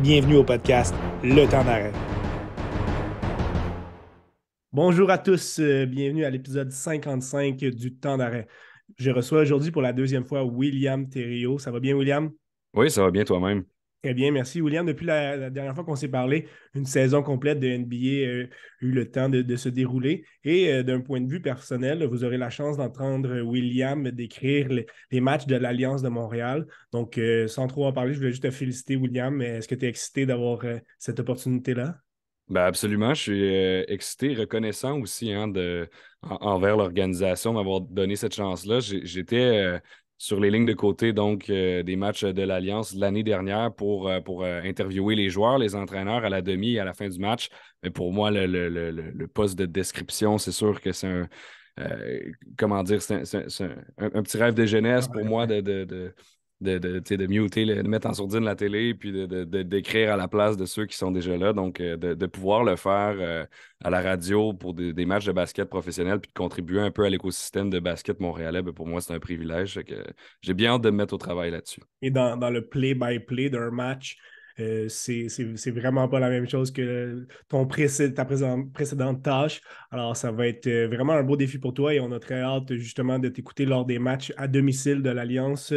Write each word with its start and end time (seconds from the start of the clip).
Bienvenue 0.00 0.36
au 0.36 0.44
podcast 0.44 0.94
Le 1.24 1.48
temps 1.50 1.64
d'arrêt. 1.64 1.90
Bonjour 4.70 5.10
à 5.10 5.16
tous, 5.16 5.58
euh, 5.58 5.86
bienvenue 5.86 6.26
à 6.26 6.28
l'épisode 6.28 6.70
55 6.70 7.56
du 7.56 7.94
temps 7.94 8.18
d'arrêt. 8.18 8.46
Je 8.98 9.10
reçois 9.10 9.40
aujourd'hui 9.40 9.70
pour 9.70 9.80
la 9.80 9.94
deuxième 9.94 10.26
fois 10.26 10.44
William 10.44 11.08
Thériault. 11.08 11.58
Ça 11.58 11.70
va 11.70 11.80
bien, 11.80 11.96
William? 11.96 12.30
Oui, 12.74 12.90
ça 12.90 13.02
va 13.04 13.10
bien 13.10 13.24
toi-même. 13.24 13.64
Très 14.02 14.14
bien, 14.14 14.30
merci 14.30 14.60
William. 14.60 14.86
Depuis 14.86 15.06
la, 15.06 15.50
dernière 15.50 15.74
fois 15.74 15.82
qu'on 15.82 15.96
s'est 15.96 16.08
parlé, 16.08 16.46
une 16.74 16.84
saison 16.84 17.22
complète 17.22 17.58
de 17.58 17.66
NBA 17.66 18.28
euh, 18.28 18.44
a 18.44 18.84
eu 18.84 18.92
le 18.92 19.10
temps 19.10 19.28
de, 19.28 19.56
se 19.56 19.68
dérouler. 19.68 20.24
Et 20.44 20.72
euh, 20.72 20.82
d'un 20.82 21.00
point 21.00 21.20
de 21.20 21.28
vue 21.28 21.40
personnel, 21.40 22.04
vous 22.04 22.22
aurez 22.22 22.36
la 22.36 22.50
chance 22.50 22.76
d'entendre 22.76 23.40
William 23.40 24.08
décrire 24.10 24.68
les, 24.68 25.20
matchs 25.20 25.46
de 25.46 25.56
l'Alliance 25.56 26.02
de 26.02 26.08
Montréal. 26.08 26.66
Donc, 26.92 27.18
euh, 27.18 27.48
sans 27.48 27.66
trop 27.66 27.86
en 27.86 27.92
parler, 27.92 28.12
je 28.12 28.18
voulais 28.18 28.30
juste 28.30 28.44
te 28.44 28.50
féliciter, 28.50 28.96
William. 28.96 29.40
Est-ce 29.42 29.66
que 29.66 29.74
tu 29.74 29.86
es 29.86 29.88
excité 29.88 30.24
d'avoir 30.26 30.60
cette 30.98 31.18
opportunité-là? 31.18 31.96
Ben 32.48 32.62
absolument, 32.62 33.12
je 33.12 33.22
suis 33.22 33.44
excité, 33.92 34.32
reconnaissant 34.34 35.00
aussi 35.00 35.32
hein, 35.32 35.48
de, 35.48 35.88
envers 36.22 36.76
l'organisation 36.76 37.54
d'avoir 37.54 37.80
donné 37.80 38.14
cette 38.14 38.36
chance-là. 38.36 38.78
J'étais 38.78 39.80
sur 40.18 40.40
les 40.40 40.50
lignes 40.50 40.66
de 40.66 40.72
côté 40.72 41.12
donc 41.12 41.50
euh, 41.50 41.82
des 41.82 41.96
matchs 41.96 42.24
de 42.24 42.42
l'Alliance 42.42 42.94
l'année 42.94 43.22
dernière 43.22 43.72
pour, 43.74 44.08
euh, 44.08 44.20
pour 44.20 44.44
euh, 44.44 44.62
interviewer 44.62 45.14
les 45.14 45.28
joueurs, 45.28 45.58
les 45.58 45.74
entraîneurs 45.74 46.24
à 46.24 46.30
la 46.30 46.42
demi 46.42 46.74
et 46.74 46.80
à 46.80 46.84
la 46.84 46.94
fin 46.94 47.08
du 47.08 47.18
match. 47.18 47.50
Mais 47.82 47.90
pour 47.90 48.12
moi, 48.12 48.30
le, 48.30 49.26
poste 49.26 49.58
de 49.58 49.66
description, 49.66 50.38
c'est 50.38 50.52
sûr 50.52 50.80
que 50.80 50.92
c'est 50.92 51.08
un. 51.08 51.28
comment 52.56 52.82
dire, 52.82 53.02
c'est 53.02 53.16
un, 53.16 54.22
petit 54.22 54.38
rêve 54.38 54.54
de 54.54 54.64
jeunesse 54.64 55.08
pour 55.08 55.24
moi 55.24 55.46
de 55.46 55.60
de, 55.60 55.84
de, 55.84 56.14
de 56.60 57.26
muter, 57.26 57.66
de 57.66 57.82
mettre 57.82 58.06
en 58.06 58.14
sourdine 58.14 58.44
la 58.44 58.54
télé, 58.54 58.94
puis 58.94 59.12
de, 59.12 59.44
d'écrire 59.62 60.12
à 60.12 60.16
la 60.16 60.28
place 60.28 60.56
de 60.56 60.64
ceux 60.64 60.86
qui 60.86 60.96
sont 60.96 61.10
déjà 61.10 61.36
là. 61.36 61.52
Donc, 61.52 61.80
euh, 61.80 61.96
de, 61.96 62.26
pouvoir 62.26 62.64
le 62.64 62.76
faire 62.76 63.16
euh, 63.18 63.44
à 63.84 63.90
la 63.90 64.00
radio 64.00 64.54
pour 64.54 64.74
des, 64.74 65.06
matchs 65.06 65.26
de 65.26 65.32
basket 65.32 65.68
professionnels, 65.68 66.20
puis 66.20 66.28
de 66.28 66.38
contribuer 66.38 66.80
un 66.80 66.90
peu 66.90 67.04
à 67.04 67.10
l'écosystème 67.10 67.68
de 67.70 67.78
basket 67.78 68.20
montréalais, 68.20 68.62
ben, 68.62 68.72
pour 68.72 68.86
moi, 68.86 69.00
c'est 69.00 69.12
un 69.12 69.20
privilège. 69.20 69.78
J'ai 70.40 70.54
bien 70.54 70.72
hâte 70.72 70.82
de 70.82 70.90
me 70.90 70.96
mettre 70.96 71.14
au 71.14 71.18
travail 71.18 71.50
là-dessus. 71.50 71.82
Et 72.00 72.10
dans, 72.10 72.50
le 72.50 72.66
play-by-play 72.66 73.50
d'un 73.50 73.70
match, 73.70 74.16
euh, 74.58 74.88
c'est, 74.88 75.28
vraiment 75.70 76.08
pas 76.08 76.20
la 76.20 76.30
même 76.30 76.48
chose 76.48 76.70
que 76.70 77.26
ton 77.48 77.66
ta 77.66 78.24
précédente 78.24 79.22
tâche. 79.22 79.60
Alors, 79.90 80.16
ça 80.16 80.32
va 80.32 80.46
être 80.46 80.70
vraiment 80.86 81.12
un 81.12 81.22
beau 81.22 81.36
défi 81.36 81.58
pour 81.58 81.74
toi 81.74 81.92
et 81.92 82.00
on 82.00 82.10
a 82.12 82.18
très 82.18 82.40
hâte 82.40 82.74
justement 82.76 83.18
de 83.18 83.28
t'écouter 83.28 83.66
lors 83.66 83.84
des 83.84 83.98
matchs 83.98 84.32
à 84.38 84.48
domicile 84.48 85.02
de 85.02 85.10
l'Alliance 85.10 85.74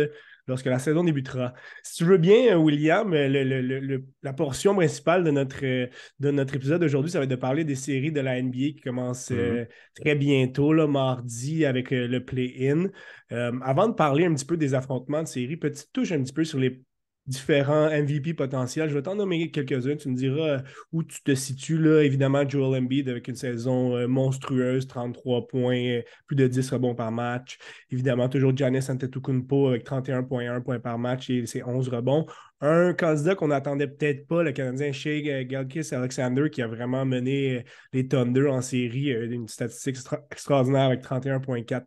lorsque 0.50 0.66
la 0.66 0.80
saison 0.80 1.04
débutera. 1.04 1.54
Si 1.84 1.96
tu 1.96 2.06
veux 2.06 2.18
bien, 2.18 2.54
euh, 2.54 2.58
William, 2.58 3.14
euh, 3.14 4.00
la 4.22 4.34
portion 4.34 4.76
principale 4.76 5.24
de 5.24 5.32
notre, 5.32 5.64
euh, 5.64 5.88
de 6.20 6.32
notre 6.32 6.56
épisode 6.56 6.84
aujourd'hui, 6.84 7.12
ça 7.12 7.20
va 7.20 7.24
être 7.24 7.30
de 7.30 7.36
parler 7.36 7.64
des 7.64 7.76
séries 7.76 8.12
de 8.12 8.20
la 8.20 8.42
NBA 8.42 8.74
qui 8.76 8.82
commencent 8.84 9.32
mm-hmm. 9.32 9.68
très 9.96 10.16
bientôt, 10.16 10.74
là, 10.74 10.88
mardi, 10.88 11.66
avec 11.66 11.92
le 11.92 12.20
play-in. 12.20 12.88
avant 13.30 13.88
de 13.88 13.94
parler 13.94 14.26
un 14.26 14.34
petit 14.34 14.46
peu 14.46 14.58
des 14.58 14.74
affrontements 14.74 15.24
de 15.24 15.28
séries, 15.28 15.56
petite 15.56 15.90
touche 15.94 16.12
un 16.12 16.22
petit 16.22 16.34
peu 16.34 16.44
sur 16.44 16.60
les 16.60 16.82
différents 17.30 17.90
MVP 17.90 18.34
potentiels. 18.34 18.90
Je 18.90 18.96
vais 18.96 19.04
t'en 19.04 19.16
nommer 19.16 19.52
quelques-uns. 19.52 19.96
Tu 19.96 20.10
me 20.10 20.16
diras 20.16 20.50
euh, 20.50 20.60
où 20.92 21.04
tu 21.04 21.22
te 21.22 21.34
situes. 21.36 21.78
Là. 21.78 22.02
Évidemment, 22.02 22.48
Joel 22.48 22.82
Embiid 22.82 23.08
avec 23.08 23.28
une 23.28 23.36
saison 23.36 23.96
euh, 23.96 24.08
monstrueuse, 24.08 24.88
33 24.88 25.48
points, 25.48 26.02
plus 26.26 26.36
de 26.36 26.48
10 26.48 26.72
rebonds 26.72 26.96
par 26.96 27.12
match. 27.12 27.58
Évidemment, 27.92 28.28
toujours 28.28 28.56
Giannis 28.56 28.90
Antetokounmpo 28.90 29.68
avec 29.68 29.86
31,1 29.86 30.62
points 30.62 30.80
par 30.80 30.98
match 30.98 31.30
et 31.30 31.46
ses 31.46 31.64
11 31.64 31.88
rebonds. 31.90 32.26
Un 32.62 32.94
candidat 32.94 33.36
qu'on 33.36 33.48
n'attendait 33.48 33.88
peut-être 33.88 34.28
pas, 34.28 34.44
le 34.44 34.52
Canadien 34.52 34.92
Shea 34.92 35.44
Galkis 35.46 35.94
Alexander, 35.94 36.50
qui 36.50 36.62
a 36.62 36.68
vraiment 36.68 37.06
mené 37.06 37.60
euh, 37.60 37.64
les 37.94 38.08
Thunder 38.08 38.48
en 38.48 38.62
série, 38.62 39.12
une 39.12 39.48
statistique 39.48 39.98
extraordinaire 40.32 40.88
avec 40.88 41.02
31,4 41.02 41.86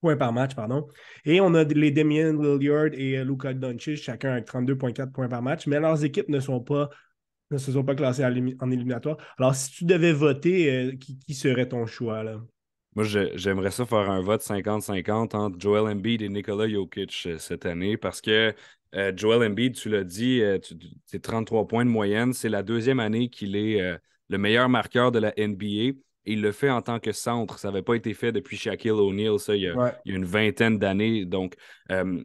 points 0.00 0.16
par 0.16 0.32
match, 0.32 0.54
pardon. 0.54 0.86
Et 1.24 1.40
on 1.40 1.54
a 1.54 1.64
les 1.64 1.90
Damian 1.90 2.32
Lillard 2.32 2.92
et 2.92 3.18
euh, 3.18 3.24
Luka 3.24 3.54
Doncic, 3.54 3.96
chacun 3.96 4.32
avec 4.32 4.46
32,4 4.46 5.12
points 5.12 5.28
par 5.28 5.42
match, 5.42 5.66
mais 5.66 5.80
leurs 5.80 6.04
équipes 6.04 6.28
ne 6.28 6.40
sont 6.40 6.60
pas 6.60 6.90
ne 7.50 7.56
se 7.56 7.72
sont 7.72 7.82
pas 7.82 7.94
classées 7.94 8.26
en 8.60 8.70
éliminatoire. 8.70 9.16
Alors, 9.38 9.54
si 9.54 9.70
tu 9.70 9.84
devais 9.86 10.12
voter, 10.12 10.70
euh, 10.70 10.92
qui, 10.96 11.32
serait 11.32 11.66
ton 11.66 11.86
choix 11.86 12.22
là? 12.22 12.42
Moi, 12.94 13.06
j'aimerais 13.36 13.70
ça 13.70 13.86
faire 13.86 14.10
un 14.10 14.20
vote 14.20 14.42
50-50 14.42 15.34
entre 15.34 15.58
Joel 15.58 15.90
Embiid 15.90 16.20
et 16.20 16.28
Nikola 16.28 16.68
Jokic 16.68 17.22
euh, 17.26 17.38
cette 17.38 17.64
année 17.64 17.96
parce 17.96 18.20
que 18.20 18.54
Joel 19.14 19.50
Embiid, 19.50 19.74
tu 19.74 19.88
l'as 19.88 20.04
dit, 20.04 20.42
c'est 21.04 21.20
33 21.20 21.66
points 21.66 21.84
de 21.84 21.90
moyenne. 21.90 22.32
C'est 22.32 22.48
la 22.48 22.62
deuxième 22.62 23.00
année 23.00 23.28
qu'il 23.28 23.54
est 23.54 23.98
le 24.30 24.38
meilleur 24.38 24.70
marqueur 24.70 25.12
de 25.12 25.18
la 25.18 25.34
NBA 25.36 25.98
il 26.28 26.42
le 26.42 26.52
fait 26.52 26.70
en 26.70 26.82
tant 26.82 27.00
que 27.00 27.12
centre. 27.12 27.58
Ça 27.58 27.68
n'avait 27.68 27.82
pas 27.82 27.94
été 27.94 28.14
fait 28.14 28.32
depuis 28.32 28.56
Shaquille 28.56 28.90
O'Neal, 28.90 29.38
ça, 29.38 29.56
il 29.56 29.62
y, 29.62 29.68
a, 29.68 29.98
une 30.04 30.24
vingtaine 30.24 30.78
d'années. 30.78 31.24
Donc, 31.24 31.54
euh, 31.90 32.22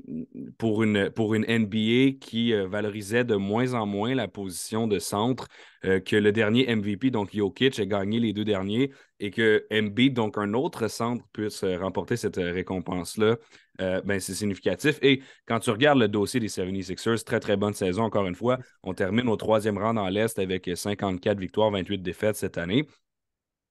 pour, 0.58 0.84
une, 0.84 1.10
pour 1.10 1.34
une 1.34 1.46
NBA 1.48 2.18
qui 2.20 2.54
euh, 2.54 2.68
valorisait 2.68 3.24
de 3.24 3.36
moins 3.36 3.74
en 3.74 3.86
moins 3.86 4.14
la 4.14 4.28
position 4.28 4.88
de 4.88 5.00
centre, 5.00 5.48
euh, 5.86 6.00
que 6.00 6.16
le 6.16 6.32
dernier 6.32 6.74
MVP, 6.76 7.12
donc 7.12 7.34
Jokic, 7.34 7.80
ait 7.80 7.88
gagné 7.88 8.20
les 8.20 8.34
deux 8.34 8.46
derniers 8.46 8.92
et 9.20 9.32
que 9.32 9.66
Embiid, 9.72 10.14
donc 10.14 10.38
un 10.38 10.54
autre 10.54 10.90
centre, 10.90 11.24
puisse 11.32 11.64
remporter 11.64 12.18
cette 12.18 12.36
récompense-là, 12.38 13.38
ben, 13.80 14.20
c'est 14.20 14.34
significatif. 14.34 15.00
Et 15.02 15.22
quand 15.48 15.60
tu 15.60 15.70
regardes 15.70 16.00
le 16.00 16.10
dossier 16.10 16.42
des 16.42 16.50
76ers, 16.50 17.24
très, 17.24 17.40
très 17.40 17.56
bonne 17.56 17.74
saison, 17.74 18.04
encore 18.04 18.28
une 18.28 18.36
fois. 18.36 18.60
On 18.84 18.94
termine 18.94 19.30
au 19.30 19.38
troisième 19.38 19.78
rang 19.78 19.94
dans 19.94 20.10
l'Est 20.10 20.38
avec 20.40 20.70
54 20.76 21.40
victoires, 21.40 21.72
28 21.72 22.00
défaites 22.00 22.36
cette 22.36 22.58
année. 22.58 22.86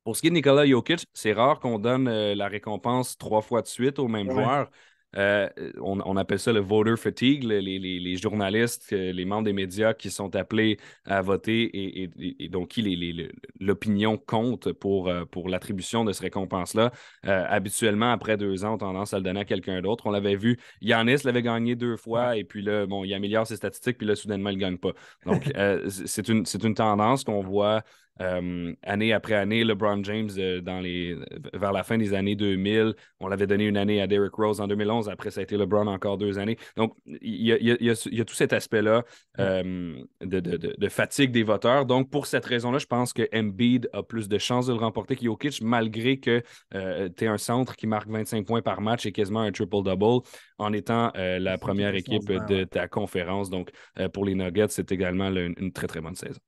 Pour 0.04 0.16
ce 0.16 0.20
qui 0.20 0.28
est 0.28 0.30
de 0.30 0.34
Nikola 0.34 0.66
Jokic, 0.66 1.06
c'est 1.12 1.32
rare 1.32 1.60
qu'on 1.60 1.78
donne 1.78 2.08
euh, 2.08 2.34
la 2.34 2.48
récompense 2.48 3.16
trois 3.18 3.40
fois 3.40 3.62
de 3.62 3.68
suite 3.68 3.98
au 3.98 4.08
même 4.08 4.30
joueur. 4.30 4.68
Euh, 5.14 5.46
on, 5.82 6.16
appelle 6.16 6.38
ça 6.38 6.54
le 6.54 6.60
voter 6.60 6.96
fatigue, 6.96 7.44
les, 7.44 8.16
journalistes, 8.16 8.94
euh, 8.94 9.12
les 9.12 9.26
membres 9.26 9.44
des 9.44 9.52
médias 9.52 9.92
qui 9.92 10.10
sont 10.10 10.34
appelés 10.34 10.78
à 11.04 11.20
voter 11.20 11.70
et, 11.74 12.48
donc 12.48 12.68
qui 12.68 13.30
l'opinion 13.60 14.16
compte 14.16 14.72
pour, 14.72 15.12
pour 15.30 15.50
l'attribution 15.50 16.06
de 16.06 16.12
cette 16.12 16.22
récompense-là. 16.22 16.92
habituellement, 17.24 18.10
après 18.10 18.38
deux 18.38 18.64
ans, 18.64 18.72
on 18.72 18.76
a 18.76 18.78
tendance 18.78 19.12
à 19.12 19.18
le 19.18 19.22
donner 19.22 19.40
à 19.40 19.44
quelqu'un 19.44 19.82
d'autre. 19.82 20.06
On 20.06 20.10
l'avait 20.10 20.36
vu, 20.36 20.58
Yanis 20.80 21.18
l'avait 21.24 21.42
gagné 21.42 21.76
deux 21.76 21.98
fois 21.98 22.38
et 22.38 22.44
puis 22.44 22.62
là, 22.62 22.86
bon, 22.86 23.04
il 23.04 23.12
améliore 23.12 23.46
ses 23.46 23.56
statistiques, 23.56 23.98
puis 23.98 24.06
là, 24.06 24.16
soudainement, 24.16 24.48
il 24.48 24.56
ne 24.56 24.62
gagne 24.62 24.78
pas. 24.78 24.92
Donc, 25.26 25.52
c'est 25.88 26.26
une, 26.28 26.44
une 26.64 26.74
tendance 26.74 27.22
qu'on 27.22 27.42
voit 27.42 27.82
euh, 28.20 28.74
année 28.82 29.12
après 29.12 29.34
année, 29.34 29.64
LeBron 29.64 30.04
James, 30.04 30.28
euh, 30.36 30.60
dans 30.60 30.80
les, 30.80 31.16
vers 31.54 31.72
la 31.72 31.82
fin 31.82 31.96
des 31.96 32.12
années 32.14 32.36
2000, 32.36 32.94
on 33.20 33.28
l'avait 33.28 33.46
donné 33.46 33.66
une 33.66 33.76
année 33.76 34.02
à 34.02 34.06
Derrick 34.06 34.34
Rose 34.34 34.60
en 34.60 34.68
2011. 34.68 35.08
Après, 35.08 35.30
ça 35.30 35.40
a 35.40 35.42
été 35.42 35.56
LeBron 35.56 35.86
encore 35.86 36.18
deux 36.18 36.38
années. 36.38 36.58
Donc, 36.76 36.94
il 37.06 37.46
y 37.46 37.90
a, 37.90 38.24
tout 38.24 38.34
cet 38.34 38.52
aspect-là 38.52 39.04
euh, 39.38 39.94
de, 40.20 40.88
fatigue 40.88 41.30
des 41.30 41.42
voteurs. 41.42 41.86
Donc, 41.86 42.10
pour 42.10 42.26
cette 42.26 42.44
raison-là, 42.44 42.78
je 42.78 42.86
pense 42.86 43.12
que 43.12 43.28
Embiid 43.34 43.88
a 43.92 44.02
plus 44.02 44.28
de 44.28 44.38
chances 44.38 44.66
de 44.66 44.72
le 44.72 44.78
remporter 44.78 45.16
que 45.16 45.24
Jokic, 45.24 45.62
malgré 45.62 46.18
que 46.18 46.42
tu 46.72 47.24
es 47.24 47.26
un 47.26 47.38
centre 47.38 47.76
qui 47.76 47.86
marque 47.86 48.08
25 48.08 48.46
points 48.46 48.62
par 48.62 48.80
match 48.80 49.06
et 49.06 49.12
quasiment 49.12 49.40
un 49.40 49.52
triple-double 49.52 50.26
en 50.58 50.72
étant 50.72 51.12
la 51.14 51.58
première 51.58 51.94
équipe 51.94 52.26
de 52.26 52.64
ta 52.64 52.88
conférence. 52.88 53.48
Donc, 53.50 53.70
pour 54.12 54.24
les 54.24 54.34
Nuggets, 54.34 54.68
c'est 54.68 54.92
également 54.92 55.30
une 55.30 55.72
très, 55.72 55.86
très 55.86 56.00
bonne 56.00 56.14
saison. 56.14 56.40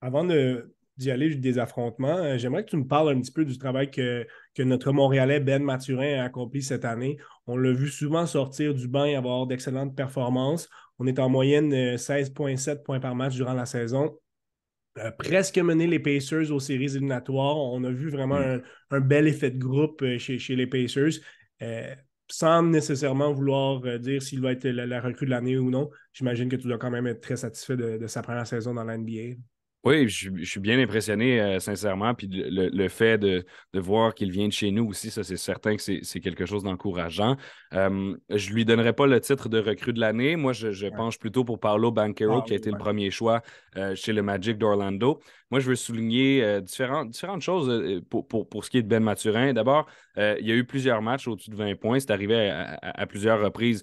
Avant 0.00 0.24
d'y 0.24 1.10
aller 1.10 1.34
des 1.34 1.58
affrontements, 1.58 2.16
euh, 2.18 2.38
j'aimerais 2.38 2.64
que 2.64 2.70
tu 2.70 2.76
me 2.76 2.86
parles 2.86 3.10
un 3.10 3.20
petit 3.20 3.32
peu 3.32 3.44
du 3.44 3.58
travail 3.58 3.90
que, 3.90 4.26
notre 4.58 4.92
Montréalais 4.92 5.40
Ben 5.40 5.62
Mathurin 5.62 6.20
a 6.20 6.24
accompli 6.24 6.62
cette 6.62 6.84
année. 6.84 7.18
On 7.46 7.56
l'a 7.56 7.72
vu 7.72 7.88
souvent 7.88 8.26
sortir 8.26 8.74
du 8.74 8.88
banc 8.88 9.04
et 9.04 9.16
avoir 9.16 9.46
d'excellentes 9.46 9.94
performances. 9.94 10.68
On 10.98 11.06
est 11.06 11.18
en 11.20 11.28
moyenne 11.28 11.72
16,7 11.96 12.70
euh, 12.70 12.82
points 12.82 13.00
par 13.00 13.14
match 13.14 13.34
durant 13.34 13.54
la 13.54 13.66
saison. 13.66 14.18
Euh, 14.98 15.12
presque 15.12 15.58
mené 15.58 15.86
les 15.86 16.00
Pacers 16.00 16.50
aux 16.50 16.58
séries 16.58 16.96
éliminatoires. 16.96 17.56
On 17.56 17.84
a 17.84 17.90
vu 17.90 18.10
vraiment 18.10 18.40
mm. 18.40 18.62
un, 18.90 19.00
bel 19.00 19.28
effet 19.28 19.50
de 19.50 19.58
groupe 19.58 20.04
chez, 20.18 20.56
les 20.56 20.66
Pacers. 20.66 21.20
sans 22.28 22.62
nécessairement 22.62 23.32
vouloir 23.32 23.80
dire 24.00 24.22
s'il 24.22 24.40
va 24.40 24.52
être 24.52 24.66
la, 24.66 25.00
recrue 25.00 25.26
de 25.26 25.30
l'année 25.30 25.56
ou 25.56 25.70
non, 25.70 25.90
j'imagine 26.12 26.48
que 26.48 26.56
tu 26.56 26.66
dois 26.66 26.78
quand 26.78 26.90
même 26.90 27.06
être 27.06 27.20
très 27.20 27.36
satisfait 27.36 27.76
de, 27.76 27.96
de 27.96 28.06
sa 28.06 28.22
première 28.22 28.46
saison 28.46 28.74
dans 28.74 28.84
la 28.84 28.98
NBA. 28.98 29.36
Oui, 29.84 30.08
je, 30.08 30.44
suis 30.44 30.60
bien 30.60 30.78
impressionné, 30.80 31.40
euh, 31.40 31.60
sincèrement. 31.60 32.12
Puis 32.12 32.28
le, 32.30 32.88
fait 32.88 33.16
de, 33.16 33.44
voir 33.74 34.12
qu'il 34.14 34.30
vient 34.32 34.48
de 34.48 34.52
chez 34.52 34.72
nous 34.72 34.86
aussi, 34.88 35.10
ça, 35.10 35.22
c'est 35.22 35.36
certain 35.36 35.76
que 35.76 35.82
c'est 35.82 36.20
quelque 36.20 36.46
chose 36.46 36.64
d'encourageant. 36.64 37.36
Euh, 37.74 38.16
je 38.28 38.50
ne 38.50 38.54
lui 38.54 38.64
donnerai 38.64 38.92
pas 38.92 39.06
le 39.06 39.20
titre 39.20 39.48
de 39.48 39.60
recrue 39.60 39.92
de 39.92 40.00
l'année. 40.00 40.34
Moi, 40.34 40.52
je, 40.52 40.88
penche 40.88 41.18
plutôt 41.18 41.44
pour 41.44 41.60
Paolo 41.60 41.92
Banquero, 41.92 42.42
qui 42.42 42.54
a 42.54 42.56
été 42.56 42.72
le 42.72 42.78
premier 42.78 43.10
choix 43.10 43.40
euh, 43.76 43.94
chez 43.94 44.12
le 44.12 44.22
Magic 44.22 44.58
d'Orlando. 44.58 45.20
Moi, 45.50 45.60
je 45.60 45.68
veux 45.68 45.76
souligner 45.76 46.60
différentes, 46.60 47.10
différentes 47.10 47.42
choses 47.42 48.02
pour, 48.10 48.26
pour, 48.26 48.64
ce 48.64 48.70
qui 48.70 48.78
est 48.78 48.82
de 48.82 48.88
Ben 48.88 49.02
Maturin. 49.02 49.52
D'abord, 49.52 49.86
il 50.16 50.46
y 50.46 50.52
a 50.52 50.54
eu 50.54 50.64
plusieurs 50.64 51.02
matchs 51.02 51.28
au-dessus 51.28 51.50
de 51.50 51.56
20 51.56 51.76
points. 51.76 52.00
C'est 52.00 52.10
arrivé 52.10 52.50
à, 52.50 53.06
plusieurs 53.06 53.40
reprises 53.40 53.82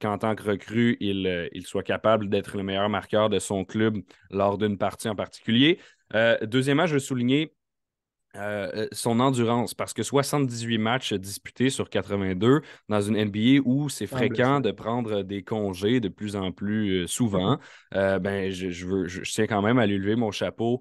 qu'en 0.00 0.18
tant 0.18 0.34
que 0.34 0.42
recrue, 0.42 0.96
il, 1.00 1.48
il 1.52 1.66
soit 1.66 1.82
capable 1.82 2.28
d'être 2.28 2.56
le 2.56 2.62
meilleur 2.62 2.88
marqueur 2.88 3.30
de 3.30 3.38
son 3.38 3.64
club 3.64 3.98
lors 4.30 4.58
d'une 4.58 4.78
partie 4.78 5.08
en 5.08 5.14
particulier. 5.14 5.78
deuxièmement, 6.42 6.86
je 6.86 6.94
veux 6.94 7.00
souligner 7.00 7.54
euh, 8.34 8.70
euh, 8.74 8.88
son 8.92 9.20
endurance, 9.20 9.74
parce 9.74 9.92
que 9.92 10.02
78 10.02 10.78
matchs 10.78 11.12
disputés 11.12 11.68
sur 11.68 11.90
82 11.90 12.62
dans 12.88 13.00
une 13.02 13.16
NBA 13.16 13.60
où 13.64 13.90
c'est 13.90 14.06
fréquent 14.06 14.60
de 14.60 14.70
prendre 14.70 15.22
des 15.22 15.42
congés 15.42 16.00
de 16.00 16.08
plus 16.08 16.34
en 16.34 16.50
plus 16.50 17.02
euh, 17.02 17.06
souvent, 17.06 17.58
ben, 17.92 18.50
je, 18.50 18.86
veux, 18.86 19.06
je, 19.06 19.30
tiens 19.30 19.46
quand 19.46 19.60
même 19.60 19.78
à 19.78 19.86
lui 19.86 19.98
lever 19.98 20.16
mon 20.16 20.30
chapeau 20.30 20.80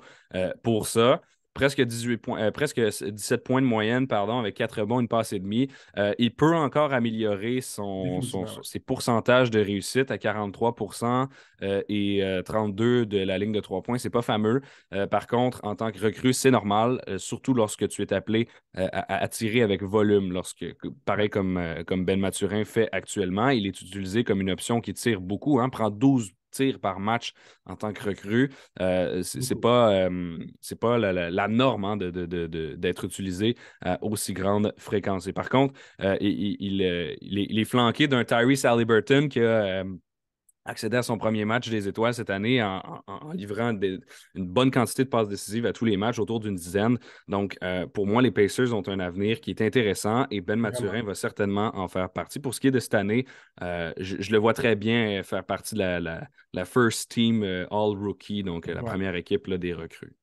pour 0.64 0.88
ça 0.88 1.22
presque 1.54 1.82
18 1.82 2.18
points, 2.18 2.42
euh, 2.42 2.52
presque 2.52 2.80
17 2.80 3.44
points 3.44 3.62
de 3.62 3.68
moyenne, 3.68 4.08
pardon, 4.08 4.40
avec 4.40 4.56
4 4.56 4.86
bons, 4.86 5.00
une 5.00 5.08
passe 5.08 5.34
et 5.34 5.40
demie. 5.40 5.68
Euh, 5.98 6.14
il 6.18 6.34
peut 6.34 6.56
encore 6.56 6.94
améliorer 6.94 7.62
son, 7.62 8.22
ses 8.64 8.80
pourcentages 8.80 9.52
de 9.52 9.60
réussite 9.60 10.12
à 10.12 10.18
43% 10.18 11.28
euh, 11.62 11.82
et 11.90 12.24
32 12.46 13.06
de 13.06 13.18
la 13.20 13.38
ligne 13.38 13.52
de 13.52 13.60
3 13.60 13.82
points. 13.82 13.98
C'est 13.98 14.10
pas 14.10 14.22
fameux. 14.22 14.62
par 15.10 15.28
contre, 15.28 15.60
en 15.64 15.76
tant 15.76 15.92
que 15.92 16.00
recrue, 16.00 16.34
c'est 16.34 16.52
normal, 16.52 17.02
surtout 17.18 17.54
lorsque 17.54 17.88
tu 17.88 18.02
es 18.02 18.14
appelé 18.14 18.48
à, 18.76 19.28
tirer 19.28 19.62
avec 19.62 19.84
volume. 19.84 20.32
Lorsque, 20.32 20.66
pareil 21.06 21.30
comme, 21.30 21.62
comme 21.86 22.06
Ben 22.06 22.20
Maturin 22.20 22.66
fait 22.66 22.90
actuellement, 22.92 23.50
il 23.50 23.68
est 23.68 23.82
utilisé 23.82 24.24
comme 24.24 24.42
une 24.42 24.52
option 24.52 24.82
qui 24.82 24.94
tire 24.94 25.22
beaucoup, 25.22 25.60
hein, 25.60 25.70
prend 25.70 25.90
12 25.90 26.32
tirs 26.52 26.80
par 26.80 27.00
match 27.00 27.34
en 27.66 27.76
tant 27.76 27.94
que 27.94 28.04
recrue. 28.04 28.52
Euh, 28.80 29.24
c'est 29.24 29.60
pas, 29.60 29.94
euh, 29.94 30.38
pas 30.80 30.98
la, 30.98 31.48
norme 31.48 31.86
hein, 31.86 31.98
d'être 31.98 33.06
utilisé 33.06 33.56
à 33.82 34.04
aussi 34.04 34.34
grande 34.34 34.74
fréquence. 34.78 35.28
Et 35.28 35.34
par 35.34 35.50
contre, 35.50 35.74
euh, 36.02 36.18
il, 36.22 36.58
il, 36.60 37.60
est, 37.60 37.66
flanqué 37.66 38.08
d'un 38.08 38.24
Tyrese 38.24 38.66
Halliburton 38.66 39.30
qui 39.30 39.40
a 39.40 39.84
accéder 40.66 40.98
à 40.98 41.04
son 41.04 41.18
premier 41.18 41.46
match 41.46 41.70
des 41.70 41.88
étoiles 41.88 42.14
cette 42.14 42.30
année 42.30 42.62
en, 42.62 42.82
livrant 43.34 43.72
une 43.72 44.48
bonne 44.48 44.72
quantité 44.72 45.04
de 45.04 45.10
passes 45.10 45.28
décisives 45.28 45.66
à 45.66 45.74
tous 45.74 45.86
les 45.86 45.98
matchs, 45.98 46.20
autour 46.20 46.40
d'une 46.40 46.56
dizaine. 46.56 46.98
Donc, 47.28 47.58
euh, 47.64 47.88
pour 47.88 48.08
moi, 48.08 48.22
les 48.22 48.32
Pacers 48.32 48.74
ont 48.74 48.88
un 48.88 49.00
avenir 49.00 49.42
qui 49.42 49.52
est 49.52 49.62
intéressant 49.62 50.28
et 50.30 50.42
Ben 50.42 50.60
Maturin 50.60 51.04
va 51.04 51.16
certainement 51.16 51.76
en 51.76 51.88
faire 51.88 52.10
partie. 52.10 52.40
Pour 52.40 52.54
ce 52.54 52.60
qui 52.60 52.68
est 52.68 52.72
de 52.72 52.80
cette 52.80 52.94
année, 52.94 53.26
euh, 53.62 53.92
je, 53.98 54.32
le 54.32 54.38
vois 54.38 54.54
très 54.54 54.76
bien 54.76 55.24
faire 55.24 55.44
partie 55.44 55.76
de 55.76 55.80
la, 55.80 56.66
First 56.66 57.12
Team 57.12 57.44
euh, 57.44 57.66
All 57.72 57.98
Rookie, 57.98 58.44
donc 58.44 58.68
la 58.68 58.84
première 58.84 59.16
équipe 59.16 59.52
des 59.52 59.74
recrues. 59.74 60.16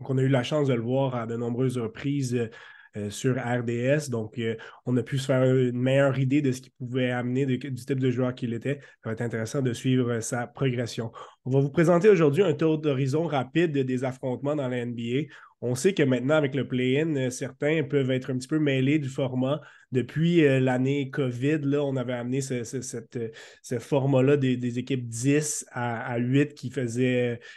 Donc, 0.00 0.10
on 0.10 0.18
a 0.18 0.22
eu 0.22 0.28
la 0.28 0.42
chance 0.42 0.68
de 0.68 0.74
le 0.74 0.82
voir 0.82 1.14
à 1.14 1.26
de 1.26 1.36
nombreuses 1.36 1.78
reprises 1.78 2.50
euh, 2.98 3.08
sur 3.08 3.36
RDS. 3.38 4.10
Donc, 4.10 4.38
euh, 4.38 4.54
on 4.84 4.94
a 4.98 5.02
pu 5.02 5.16
se 5.16 5.24
faire 5.24 5.44
une 5.44 5.78
meilleure 5.78 6.18
idée 6.18 6.42
de 6.42 6.52
ce 6.52 6.60
qu'il 6.60 6.72
pouvait 6.72 7.10
amener, 7.10 7.46
du 7.46 7.58
type 7.58 7.98
de 7.98 8.10
joueur 8.10 8.34
qu'il 8.34 8.52
était. 8.52 8.80
Ça 9.02 9.08
va 9.08 9.12
être 9.12 9.22
intéressant 9.22 9.62
de 9.62 9.72
suivre 9.72 10.10
euh, 10.12 10.20
sa 10.20 10.46
progression. 10.46 11.10
On 11.46 11.50
va 11.50 11.60
vous 11.60 11.70
présenter 11.70 12.10
aujourd'hui 12.10 12.42
un 12.42 12.52
tour 12.52 12.76
d'horizon 12.76 13.26
rapide 13.26 13.72
des 13.78 14.04
affrontements 14.04 14.56
dans 14.56 14.68
la 14.68 14.84
NBA. 14.84 15.28
On 15.62 15.74
sait 15.74 15.94
que 15.94 16.02
maintenant, 16.02 16.34
avec 16.34 16.54
le 16.54 16.68
play-in, 16.68 17.30
certains 17.30 17.82
peuvent 17.82 18.10
être 18.10 18.30
un 18.30 18.36
petit 18.36 18.48
peu 18.48 18.58
mêlés 18.58 18.98
du 18.98 19.08
format. 19.08 19.62
Depuis 19.90 20.42
l'année 20.60 21.08
COVID, 21.08 21.60
là, 21.62 21.84
on 21.84 21.96
avait 21.96 22.14
amené 22.14 22.40
ce, 22.42 23.78
format-là 23.78 24.36
des, 24.36 24.78
équipes 24.78 25.08
10 25.08 25.66
à, 25.70 26.18
8 26.18 26.54
qui, 26.54 26.72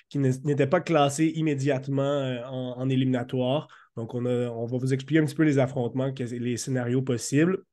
qui 0.10 0.20
n'étaient 0.20 0.68
pas 0.68 0.82
classées 0.82 1.34
immédiatement 1.36 2.38
en 2.48 2.88
éliminatoire. 2.90 3.68
Donc, 3.96 4.14
on, 4.14 4.22
va 4.22 4.78
vous 4.78 4.94
expliquer 4.94 5.22
un 5.22 5.26
petit 5.26 5.36
peu 5.36 5.44
les 5.44 5.60
affrontements, 5.60 6.12
les 6.18 6.58
scénarios 6.58 7.02
possibles. 7.02 7.64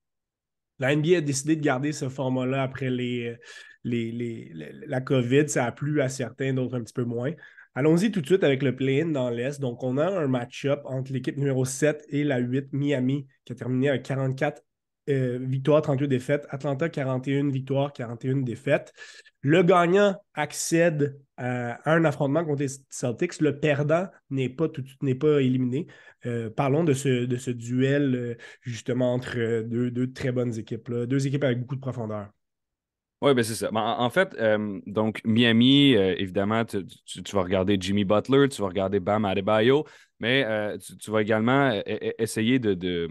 La 0.78 0.94
NBA 0.94 1.18
a 1.18 1.20
décidé 1.20 1.56
de 1.56 1.62
garder 1.62 1.92
ce 1.92 2.08
format-là 2.08 2.62
après 2.62 2.90
les, 2.90 3.36
la 3.84 5.00
COVID. 5.00 5.48
Ça 5.48 5.66
a 5.66 5.72
plu 5.72 6.00
à 6.00 6.08
certains, 6.08 6.54
d'autres 6.54 6.76
un 6.76 6.82
petit 6.82 6.94
peu 6.94 7.04
moins. 7.04 7.32
Allons-y 7.74 8.10
tout 8.10 8.20
de 8.20 8.26
suite 8.26 8.44
avec 8.44 8.62
le 8.62 8.76
play-in 8.76 9.06
dans 9.06 9.30
l'Est. 9.30 9.60
Donc, 9.60 9.82
on 9.82 9.96
a 9.98 10.06
un 10.06 10.28
match-up 10.28 10.80
entre 10.84 11.12
l'équipe 11.12 11.36
numéro 11.36 11.64
7 11.64 12.04
et 12.08 12.22
la 12.22 12.38
8, 12.38 12.72
Miami, 12.72 13.26
qui 13.44 13.52
a 13.52 13.56
terminé 13.56 13.88
avec 13.88 14.02
44 14.02 14.62
euh, 15.08 15.38
victoires, 15.40 15.82
38 15.82 16.08
défaites. 16.08 16.46
Atlanta, 16.50 16.88
41 16.88 17.50
victoires, 17.50 17.92
41 17.92 18.42
défaites. 18.42 18.92
Le 19.40 19.62
gagnant 19.62 20.16
accède 20.34 21.20
à 21.36 21.90
un 21.90 22.04
affrontement 22.04 22.44
contre 22.44 22.60
les 22.62 22.68
Celtics. 22.88 23.40
Le 23.40 23.58
perdant 23.58 24.08
n'est 24.30 24.48
pas, 24.48 24.68
pas 24.68 25.40
éliminé. 25.40 25.86
Euh, 26.26 26.50
parlons 26.50 26.84
de 26.84 26.92
ce, 26.92 27.24
de 27.24 27.36
ce 27.36 27.50
duel 27.50 28.14
euh, 28.14 28.34
justement 28.60 29.12
entre 29.14 29.62
deux, 29.62 30.12
très 30.12 30.30
bonnes 30.30 30.56
équipes. 30.56 30.90
Deux 30.92 31.26
équipes 31.26 31.44
avec 31.44 31.60
beaucoup 31.60 31.76
de 31.76 31.80
profondeur. 31.80 32.28
Oui, 33.22 33.34
ben 33.34 33.44
c'est 33.44 33.54
ça. 33.54 33.70
Ben, 33.70 33.80
en, 33.80 34.10
fait, 34.10 34.36
donc 34.86 35.20
Miami, 35.24 35.92
évidemment, 35.92 36.64
tu, 36.64 36.82
vas 37.32 37.42
regarder 37.42 37.76
Jimmy 37.80 38.04
Butler, 38.04 38.48
tu 38.48 38.60
vas 38.60 38.68
regarder 38.68 38.98
Bam 38.98 39.24
Adebayo, 39.24 39.86
mais 40.22 40.44
euh, 40.46 40.78
tu, 41.00 41.10
vas 41.10 41.20
également 41.20 41.72
euh, 41.72 41.82
essayer 42.16 42.60
de, 42.60 42.74
de, 42.74 43.08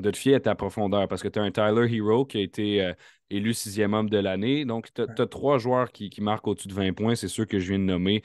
te 0.00 0.16
fier 0.16 0.36
à 0.36 0.40
ta 0.40 0.54
profondeur 0.54 1.08
parce 1.08 1.20
que 1.20 1.26
tu 1.26 1.40
as 1.40 1.42
un 1.42 1.50
Tyler 1.50 1.92
Hero 1.92 2.24
qui 2.24 2.38
a 2.38 2.40
été 2.40 2.80
euh, 2.80 2.92
élu 3.30 3.52
sixième 3.52 3.94
homme 3.94 4.08
de 4.08 4.18
l'année. 4.18 4.64
Donc, 4.64 4.94
tu 4.94 5.02
as, 5.02 5.26
trois 5.26 5.58
joueurs 5.58 5.90
qui, 5.90 6.08
marquent 6.20 6.46
au-dessus 6.46 6.68
de 6.68 6.74
20 6.74 6.92
points. 6.92 7.16
C'est 7.16 7.26
ceux 7.26 7.46
que 7.46 7.58
je 7.58 7.70
viens 7.70 7.80
de 7.80 7.84
nommer 7.84 8.22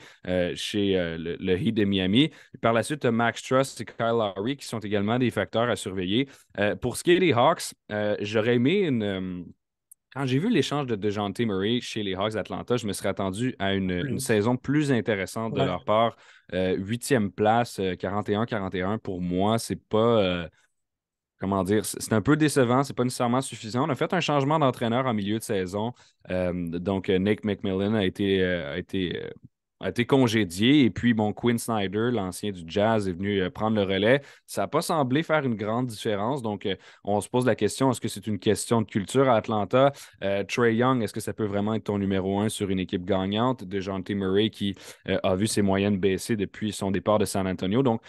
chez 0.54 0.94
le, 1.18 1.58
Heat 1.58 1.74
de 1.74 1.84
Miami. 1.84 2.30
par 2.62 2.72
la 2.72 2.84
suite, 2.84 3.00
tu 3.00 3.08
as 3.08 3.10
Max 3.10 3.42
Truss 3.42 3.80
et 3.80 3.84
Kyle 3.84 4.06
Lowry 4.12 4.56
qui 4.56 4.66
sont 4.66 4.78
également 4.78 5.18
des 5.18 5.32
facteurs 5.32 5.68
à 5.68 5.74
surveiller. 5.74 6.28
pour 6.80 6.96
ce 6.96 7.02
qui 7.02 7.12
est 7.12 7.18
des 7.18 7.32
Hawks, 7.32 7.74
j'aurais 8.20 8.54
aimé 8.54 8.86
une 8.86 9.46
quand 10.18 10.26
j'ai 10.26 10.40
vu 10.40 10.50
l'échange 10.50 10.86
de 10.86 10.96
DeJounte 10.96 11.38
Murray 11.38 11.80
chez 11.80 12.02
les 12.02 12.16
Hawks 12.16 12.32
d'Atlanta, 12.32 12.76
je 12.76 12.88
me 12.88 12.92
serais 12.92 13.10
attendu 13.10 13.54
à 13.60 13.74
une, 13.74 14.18
saison 14.18 14.56
plus 14.56 14.90
intéressante 14.90 15.54
de 15.54 15.62
leur 15.62 15.84
part. 15.84 16.16
Euh, 16.54 16.74
huitième 16.76 17.30
place, 17.30 17.78
41-41 17.78 18.94
euh, 18.94 18.98
pour 18.98 19.20
moi, 19.20 19.60
c'est 19.60 19.80
pas. 19.80 20.20
Euh, 20.20 20.48
comment 21.38 21.62
dire, 21.62 21.84
c'est 21.84 22.12
un 22.12 22.20
peu 22.20 22.36
décevant, 22.36 22.82
c'est 22.82 22.96
pas 22.96 23.04
nécessairement 23.04 23.42
suffisant. 23.42 23.86
On 23.86 23.90
a 23.90 23.94
fait 23.94 24.12
un 24.12 24.18
changement 24.18 24.58
d'entraîneur 24.58 25.06
en 25.06 25.14
milieu 25.14 25.38
de 25.38 25.44
saison. 25.44 25.92
donc, 26.28 27.08
Nick 27.10 27.44
McMillan 27.44 27.94
a 27.94 28.04
été, 28.04 28.42
a 28.42 28.76
été 28.76 29.22
a 29.80 29.90
été 29.90 30.06
congédié. 30.06 30.84
Et 30.84 30.90
puis, 30.90 31.14
bon, 31.14 31.32
Quinn 31.32 31.58
Snyder, 31.58 32.10
l'ancien 32.12 32.50
du 32.50 32.62
Jazz, 32.66 33.08
est 33.08 33.12
venu 33.12 33.40
euh, 33.40 33.50
prendre 33.50 33.76
le 33.76 33.82
relais. 33.82 34.22
Ça 34.46 34.62
n'a 34.62 34.68
pas 34.68 34.82
semblé 34.82 35.22
faire 35.22 35.44
une 35.44 35.54
grande 35.54 35.86
différence. 35.86 36.42
Donc, 36.42 36.66
euh, 36.66 36.76
on 37.04 37.20
se 37.20 37.28
pose 37.28 37.46
la 37.46 37.54
question 37.54 37.90
est-ce 37.90 38.00
que 38.00 38.08
c'est 38.08 38.26
une 38.26 38.38
question 38.38 38.82
de 38.82 38.86
culture 38.86 39.28
à 39.28 39.36
Atlanta? 39.36 39.92
Euh, 40.22 40.44
Trey 40.44 40.76
Young, 40.76 41.02
est-ce 41.02 41.12
que 41.12 41.20
ça 41.20 41.32
peut 41.32 41.46
vraiment 41.46 41.74
être 41.74 41.84
ton 41.84 41.98
numéro 41.98 42.40
un 42.40 42.48
sur 42.48 42.70
une 42.70 42.78
équipe 42.78 43.04
gagnante? 43.04 43.64
De 43.64 43.78
T. 44.02 44.14
Murray 44.14 44.50
qui 44.50 44.74
a 45.06 45.34
vu 45.34 45.46
ses 45.46 45.62
moyennes 45.62 45.98
baisser 45.98 46.36
depuis 46.36 46.72
son 46.72 46.90
départ 46.90 47.18
de 47.18 47.24
San 47.24 47.46
Antonio 47.46 47.82
Donc, 47.82 48.02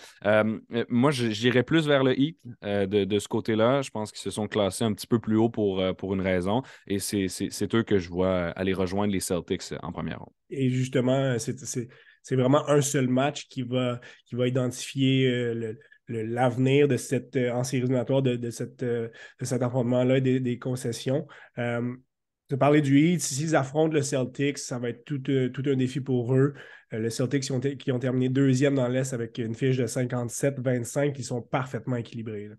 moi, 0.89 1.11
j'irais 1.11 1.63
plus 1.63 1.87
vers 1.87 2.03
le 2.03 2.19
Heat 2.19 2.37
de, 2.61 3.19
ce 3.19 3.27
côté-là. 3.27 3.81
Je 3.81 3.89
pense 3.91 4.11
qu'ils 4.11 4.21
se 4.21 4.29
sont 4.29 4.47
classés 4.47 4.83
un 4.83 4.93
petit 4.93 5.07
peu 5.07 5.19
plus 5.19 5.37
haut 5.37 5.49
pour, 5.49 5.81
pour 5.95 6.13
une 6.13 6.21
raison. 6.21 6.63
Et 6.87 6.99
c'est 6.99 7.75
eux 7.75 7.83
que 7.83 7.97
je 7.97 8.09
vois 8.09 8.49
aller 8.49 8.73
rejoindre 8.73 9.13
les 9.13 9.19
Celtics 9.19 9.73
en 9.81 9.91
première 9.91 10.19
ronde. 10.19 10.38
Et 10.49 10.69
justement, 10.69 11.37
c'est 11.39 12.35
vraiment 12.35 12.67
un 12.69 12.81
seul 12.81 13.07
match 13.07 13.47
qui 13.47 13.63
va, 13.63 13.99
qui 14.25 14.35
va 14.35 14.47
identifier 14.47 15.27
euh, 15.27 15.73
l'avenir 16.07 16.87
de 16.87 16.97
cette 16.97 17.35
euh, 17.35 17.51
en 17.51 17.63
série 17.63 17.87
de, 17.87 18.49
cette, 18.49 18.83
euh, 18.83 19.09
de 19.39 19.45
cet 19.45 19.61
affrontement-là 19.61 20.19
des, 20.19 20.39
des, 20.39 20.59
concessions. 20.59 21.27
tu 21.55 22.57
parlais 22.57 22.81
du 22.81 22.99
Heat, 22.99 23.21
s'ils 23.21 23.55
affrontent 23.55 23.93
le 23.93 24.01
Celtics, 24.01 24.57
ça 24.57 24.79
va 24.79 24.89
être 24.89 25.05
tout, 25.05 25.21
un 25.27 25.75
défi 25.75 26.01
pour 26.01 26.35
eux. 26.35 26.53
le 26.91 27.09
Celtics 27.09 27.43
qui 27.77 27.91
ont, 27.91 27.99
terminé 27.99 28.29
deuxième 28.29 28.75
dans 28.75 28.87
l'Est 28.87 29.13
avec 29.13 29.37
une 29.37 29.53
fiche 29.53 29.77
de 29.77 29.85
57-25, 29.85 31.13
qui 31.13 31.23
sont 31.23 31.41
parfaitement 31.41 31.95
équilibrés. 31.95 32.49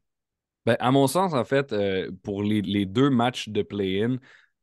Ben, 0.64 0.76
à 0.78 0.92
mon 0.92 1.06
sens, 1.06 1.32
en 1.32 1.44
fait, 1.44 1.74
pour 2.22 2.44
les, 2.44 2.86
deux 2.86 3.10
matchs 3.10 3.48
de 3.48 3.62
play-in, 3.62 4.18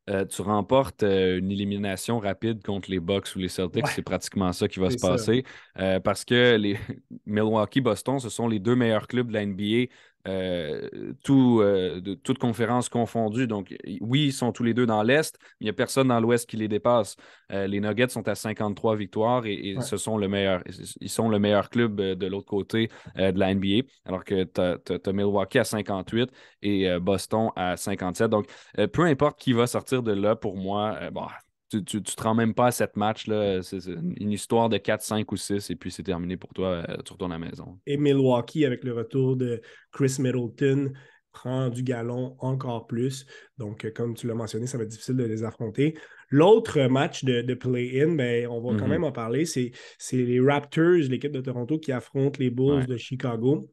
euh, 0.10 0.26
tu 0.26 0.42
remportes 0.42 1.04
euh, 1.04 1.40
une 1.40 1.52
élimination 1.52 2.20
rapide 2.20 2.64
contre 2.64 2.90
les 2.90 3.00
Bucks 3.00 3.36
ou 3.36 3.40
les 3.40 3.50
Celtics, 3.50 3.88
c'est 3.88 4.02
pratiquement 4.02 4.54
ça 4.54 4.68
qui 4.68 4.80
va 4.80 4.90
se 4.90 4.98
passer. 4.98 5.44
Euh, 5.80 6.00
parce 6.00 6.24
que 6.24 6.56
les 6.56 6.78
Milwaukee-Boston, 7.26 8.20
ce 8.20 8.30
sont 8.30 8.48
les 8.48 8.60
deux 8.60 8.76
meilleurs 8.76 9.08
clubs 9.08 9.28
de 9.28 9.34
la 9.34 9.46
NBA 9.46 9.92
euh, 10.28 11.14
tout, 11.24 11.60
euh, 11.62 12.02
de, 12.02 12.14
toutes 12.14 12.38
conférences 12.38 12.90
confondues. 12.90 13.48
Donc, 13.48 13.76
oui, 14.02 14.26
ils 14.26 14.34
sont 14.34 14.52
tous 14.52 14.64
les 14.64 14.74
deux 14.74 14.86
dans 14.86 15.04
l'Est, 15.04 15.38
mais 15.42 15.48
il 15.62 15.64
n'y 15.66 15.70
a 15.70 15.74
personne 15.74 16.10
dans 16.10 16.20
l'Ouest 16.20 16.50
qui 16.50 16.58
les 16.58 16.68
dépasse. 16.68 17.16
Euh, 17.52 17.68
les 17.68 17.80
Nuggets 17.80 18.10
sont 18.10 18.28
à 18.28 18.36
53 18.36 18.96
victoires 18.96 19.46
et, 19.46 19.76
ce 19.82 19.96
sont 19.98 20.18
le 20.18 20.28
meilleur, 20.28 20.64
ils 21.00 21.10
sont 21.10 21.30
le 21.30 21.40
meilleur 21.40 21.70
club 21.70 21.96
de 22.02 22.28
l'autre 22.28 22.48
côté 22.48 22.90
de 23.16 23.38
la 23.38 23.54
NBA, 23.54 23.88
alors 24.06 24.24
que 24.24 24.44
tu 24.44 24.62
as, 24.62 25.14
Milwaukee 25.14 25.60
à 25.60 25.64
58 25.64 26.30
et 26.64 27.00
Boston 27.00 27.50
à 27.56 27.78
57. 27.78 28.30
Donc, 28.30 28.48
peu 28.92 29.04
importe 29.04 29.40
qui 29.40 29.54
va 29.54 29.68
sortir 29.68 30.04
de 30.04 30.12
là, 30.12 30.36
pour 30.36 30.58
moi, 30.58 31.10
bon, 31.12 31.28
tu, 31.70 31.84
tu, 31.84 32.02
te 32.02 32.24
rends 32.24 32.36
même 32.36 32.54
pas 32.54 32.68
à 32.68 32.72
cette 32.72 32.96
match-là. 32.96 33.62
C'est 33.62 33.80
une 34.18 34.32
histoire 34.32 34.70
de 34.70 34.78
4, 34.78 35.02
5 35.02 35.32
ou 35.32 35.38
6 35.38 35.70
et 35.70 35.76
puis 35.76 35.92
c'est 35.92 36.04
terminé 36.04 36.38
pour 36.38 36.54
toi. 36.54 36.84
Euh, 36.90 36.98
tu 37.06 37.14
retournes 37.14 37.34
à 37.34 37.38
la 37.38 37.46
maison. 37.46 37.80
Et 37.86 37.98
Milwaukee, 37.98 38.66
avec 38.66 38.84
le 38.84 38.94
retour 38.94 39.36
de 39.36 39.62
Chris 39.92 40.16
Middleton, 40.20 40.94
prend 41.32 41.70
du 41.70 41.84
galon 41.84 42.36
encore 42.40 42.88
plus. 42.88 43.26
Donc, 43.58 43.86
euh, 43.86 43.92
comme 43.92 44.16
tu 44.16 44.28
l'as 44.28 44.34
mentionné, 44.34 44.66
ça 44.66 44.78
va 44.78 44.84
être 44.84 44.90
difficile 44.90 45.18
de 45.18 45.24
les 45.24 45.44
affronter. 45.44 45.98
L'autre 46.30 46.82
match 46.88 47.24
de, 47.24 47.54
play-in, 47.54 48.16
ben, 48.16 48.48
on 48.48 48.62
va 48.62 48.78
quand 48.78 48.86
mm-hmm. 48.86 48.90
même 48.90 49.04
en 49.04 49.12
parler, 49.12 49.46
c'est 49.46 49.72
les 50.14 50.40
Raptors, 50.40 51.10
l'équipe 51.10 51.32
de 51.32 51.42
Toronto, 51.42 51.78
qui 51.80 51.92
affrontent 51.92 52.40
les 52.40 52.50
Bulls 52.50 52.86
de 52.86 52.98
Chicago. 52.98 53.70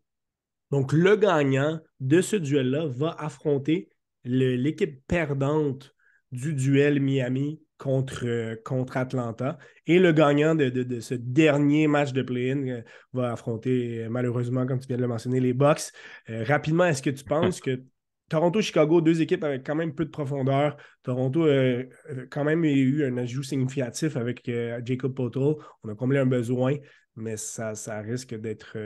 Donc, 0.71 0.93
le 0.93 1.17
gagnant 1.17 1.81
de 2.01 2.21
ce 2.21 2.37
duel-là 2.37 2.87
va 2.87 3.15
affronter 3.19 3.89
l'équipe 4.25 5.07
perdante 5.07 5.95
du 6.33 6.55
duel 6.55 7.01
Miami 7.01 7.64
contre, 7.79 8.25
euh, 8.25 8.57
contre 8.65 8.97
Atlanta. 8.97 9.59
Et 9.87 9.99
le 9.99 10.13
gagnant 10.13 10.55
de, 10.55 11.01
ce 11.01 11.15
dernier 11.15 11.87
match 11.87 12.13
de 12.13 12.23
play-in 12.23 12.69
euh, 12.69 12.83
va 13.13 13.33
affronter, 13.33 14.05
euh, 14.05 14.09
malheureusement, 14.09 14.67
comme 14.67 14.79
tu 14.79 14.87
viens 14.87 14.97
de 14.97 15.03
le 15.03 15.09
mentionner, 15.09 15.41
les 15.41 15.53
Bucks. 15.53 15.93
rapidement, 16.29 16.87
est-ce 16.87 17.03
que 17.03 17.11
tu 17.11 17.25
penses 17.25 17.61
que 17.61 17.83
Toronto-Chicago, 18.31 19.01
deux 19.01 19.21
équipes 19.21 19.45
avec 19.45 19.67
quand 19.67 19.75
même 19.75 19.95
peu 19.95 20.07
de 20.07 20.11
profondeur. 20.11 20.79
Toronto 21.03 21.45
a 21.45 21.83
quand 22.31 22.43
même 22.43 22.65
eu 22.65 23.05
un 23.05 23.19
ajout 23.19 23.43
significatif 23.43 24.17
avec 24.17 24.51
Jacob 24.83 25.15
Potel. 25.15 25.57
On 25.83 25.91
a 25.91 25.95
comblé 25.95 26.19
un 26.19 26.27
besoin, 26.27 26.75
mais 27.17 27.37
ça, 27.37 27.75
ça 27.75 28.01
risque 28.01 28.35
d'être 28.35 28.79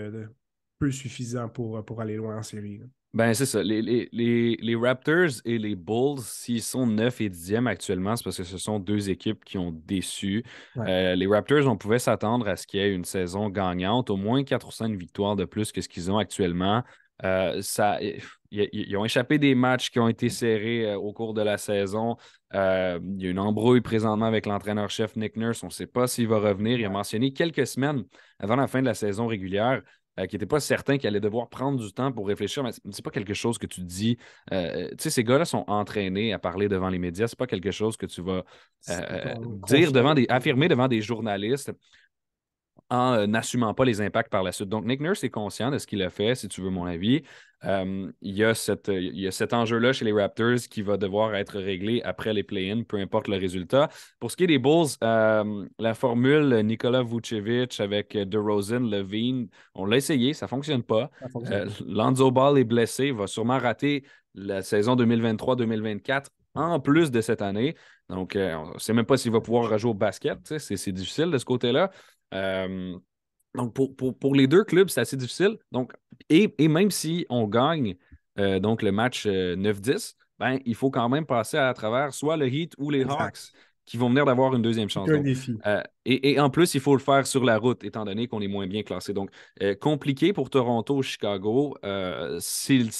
peu 0.80 0.90
suffisant 0.90 1.48
pour, 1.48 1.84
pour 1.84 2.00
aller 2.00 2.16
loin 2.16 2.36
en 2.38 2.42
série. 2.42 2.80
Ben, 3.14 3.32
c'est 3.32 3.46
ça. 3.46 3.62
Les, 3.62 4.08
les, 4.12 4.76
Raptors 4.76 5.40
et 5.46 5.58
les 5.58 5.74
Bulls, 5.74 6.20
s'ils 6.20 6.62
sont 6.62 6.86
9 6.86 7.22
et 7.22 7.30
10e 7.30 7.66
actuellement, 7.66 8.14
c'est 8.16 8.24
parce 8.24 8.36
que 8.36 8.44
ce 8.44 8.58
sont 8.58 8.78
deux 8.78 9.08
équipes 9.08 9.44
qui 9.44 9.56
ont 9.56 9.72
déçu. 9.72 10.44
Euh, 10.76 11.14
les 11.14 11.26
Raptors, 11.26 11.66
on 11.66 11.76
pouvait 11.76 11.98
s'attendre 11.98 12.46
à 12.48 12.56
ce 12.56 12.66
qu'il 12.66 12.80
y 12.80 12.82
ait 12.82 12.92
une 12.92 13.06
saison 13.06 13.48
gagnante, 13.48 14.10
au 14.10 14.16
moins 14.16 14.44
4 14.44 14.68
ou 14.68 14.70
5 14.70 14.94
victoires 14.94 15.36
de 15.36 15.46
plus 15.46 15.72
que 15.72 15.80
ce 15.80 15.88
qu'ils 15.88 16.10
ont 16.12 16.18
actuellement. 16.18 16.82
Euh, 17.24 17.62
ça, 17.62 17.98
ils, 18.50 18.96
ont 18.96 19.04
échappé 19.06 19.38
des 19.38 19.54
matchs 19.54 19.90
qui 19.90 19.98
ont 19.98 20.08
été 20.08 20.28
serrés 20.28 20.92
euh, 20.92 20.98
au 20.98 21.12
cours 21.12 21.32
de 21.32 21.42
la 21.42 21.56
saison. 21.56 22.16
il 22.52 22.58
y 22.58 23.26
a 23.26 23.30
une 23.30 23.38
embrouille 23.38 23.80
présentement 23.80 24.26
avec 24.26 24.44
l'entraîneur-chef 24.44 25.16
Nick 25.16 25.34
Nurse. 25.36 25.62
On 25.62 25.68
ne 25.68 25.72
sait 25.72 25.86
pas 25.86 26.06
s'il 26.06 26.28
va 26.28 26.38
revenir. 26.38 26.78
Il 26.78 26.84
a 26.84 26.90
mentionné 26.90 27.32
quelques 27.32 27.66
semaines 27.66 28.04
avant 28.38 28.56
la 28.56 28.66
fin 28.66 28.80
de 28.80 28.86
la 28.86 28.94
saison 28.94 29.26
régulière 29.26 29.80
euh, 30.18 30.26
qui 30.26 30.34
n'était 30.34 30.46
pas 30.46 30.60
certain 30.60 30.98
qu'il 30.98 31.06
allait 31.06 31.20
devoir 31.20 31.48
prendre 31.48 31.78
du 31.78 31.92
temps 31.92 32.10
pour 32.12 32.26
réfléchir, 32.26 32.64
mais 32.64 32.70
c'est 32.90 33.04
pas 33.04 33.10
quelque 33.10 33.34
chose 33.34 33.56
que 33.58 33.66
tu 33.66 33.82
dis. 33.82 34.18
Euh, 34.52 34.88
tu 34.90 34.96
sais, 34.98 35.10
ces 35.10 35.24
gars-là 35.24 35.44
sont 35.44 35.64
entraînés 35.68 36.32
à 36.32 36.38
parler 36.38 36.68
devant 36.68 36.88
les 36.88 36.98
médias. 36.98 37.28
C'est 37.28 37.38
pas 37.38 37.46
quelque 37.46 37.70
chose 37.70 37.96
que 37.96 38.06
tu 38.06 38.22
vas 38.22 38.44
euh, 38.88 39.34
dire 39.68 39.92
devant 39.92 40.14
des, 40.14 40.26
affirmer 40.28 40.68
devant 40.68 40.88
des 40.88 41.02
journalistes 41.02 41.72
en 42.90 43.26
n'assumant 43.26 43.74
pas 43.74 43.84
les 43.84 44.00
impacts 44.00 44.30
par 44.30 44.42
la 44.42 44.52
suite. 44.52 44.68
Donc, 44.68 44.84
Nick 44.84 45.00
Nurse 45.00 45.22
est 45.24 45.30
conscient 45.30 45.70
de 45.70 45.78
ce 45.78 45.86
qu'il 45.86 46.02
a 46.02 46.10
fait, 46.10 46.34
si 46.34 46.48
tu 46.48 46.62
veux 46.62 46.70
mon 46.70 46.86
avis. 46.86 47.22
il, 47.62 48.12
y 48.22 48.44
a 48.44 48.54
cette, 48.54 48.88
il 48.88 49.18
y 49.18 49.26
a 49.26 49.30
cet 49.30 49.52
enjeu-là 49.52 49.92
chez 49.92 50.04
les 50.04 50.12
Raptors 50.12 50.60
qui 50.70 50.82
va 50.82 50.96
devoir 50.96 51.34
être 51.34 51.58
réglé 51.58 52.00
après 52.02 52.32
les 52.32 52.42
play-ins, 52.42 52.84
peu 52.84 52.98
importe 52.98 53.28
le 53.28 53.36
résultat. 53.36 53.88
Pour 54.20 54.30
ce 54.30 54.36
qui 54.36 54.44
est 54.44 54.48
des 54.48 54.58
Bulls, 54.58 54.88
la 55.00 55.94
formule 55.94 56.62
Nikola 56.64 57.02
Vucevic 57.02 57.80
avec 57.80 58.16
DeRozan, 58.16 58.80
Levine, 58.80 59.48
on 59.74 59.84
l'a 59.84 59.96
essayé, 59.96 60.32
ça 60.32 60.46
ne 60.46 60.48
fonctionne 60.48 60.82
pas. 60.82 61.10
Lanzo 61.86 62.30
Ball 62.30 62.58
est 62.58 62.64
blessé, 62.64 63.10
va 63.10 63.26
sûrement 63.26 63.58
rater 63.58 64.04
la 64.34 64.62
saison 64.62 64.96
2023-2024 64.96 66.26
en 66.54 66.80
plus 66.80 67.10
de 67.10 67.20
cette 67.20 67.42
année. 67.42 67.76
Donc, 68.08 68.32
on 68.36 68.72
ne 68.72 68.78
sait 68.78 68.94
même 68.94 69.04
pas 69.04 69.16
s'il 69.16 69.32
va 69.32 69.40
pouvoir 69.40 69.68
rejouer 69.70 69.90
au 69.90 69.94
basket. 69.94 70.58
C'est 70.58 70.92
difficile 70.92 71.30
de 71.30 71.38
ce 71.38 71.44
côté-là. 71.44 71.90
Euh, 72.34 72.98
donc, 73.54 73.74
pour, 73.74 74.34
les 74.34 74.46
deux 74.46 74.64
clubs, 74.64 74.88
c'est 74.88 75.00
assez 75.00 75.16
difficile. 75.16 75.56
Donc, 75.72 75.92
et, 76.28 76.52
même 76.68 76.90
si 76.90 77.26
on 77.28 77.46
gagne 77.46 77.96
euh, 78.38 78.60
donc 78.60 78.82
le 78.82 78.92
match 78.92 79.26
9-10, 79.26 79.28
euh, 79.28 80.24
ben, 80.38 80.58
il 80.64 80.74
faut 80.74 80.90
quand 80.90 81.08
même 81.08 81.26
passer 81.26 81.56
à 81.56 81.72
travers 81.74 82.14
soit 82.14 82.36
le 82.36 82.46
Heat 82.48 82.74
ou 82.78 82.90
les 82.90 83.02
Hawks 83.02 83.52
qui 83.84 83.96
vont 83.96 84.10
venir 84.10 84.26
d'avoir 84.26 84.54
une 84.54 84.60
deuxième 84.60 84.90
chance. 84.90 85.08
et, 86.04 86.38
en 86.38 86.50
plus, 86.50 86.74
il 86.74 86.80
faut 86.80 86.94
le 86.94 87.00
faire 87.00 87.26
sur 87.26 87.42
la 87.42 87.56
route, 87.56 87.82
étant 87.84 88.04
donné 88.04 88.28
qu'on 88.28 88.42
est 88.42 88.48
moins 88.48 88.66
bien 88.66 88.82
classé. 88.82 89.14
Donc, 89.14 89.30
compliqué 89.80 90.34
pour 90.34 90.50
Toronto 90.50 90.98
ou 90.98 91.02
Chicago. 91.02 91.74
S'ils 92.38 92.90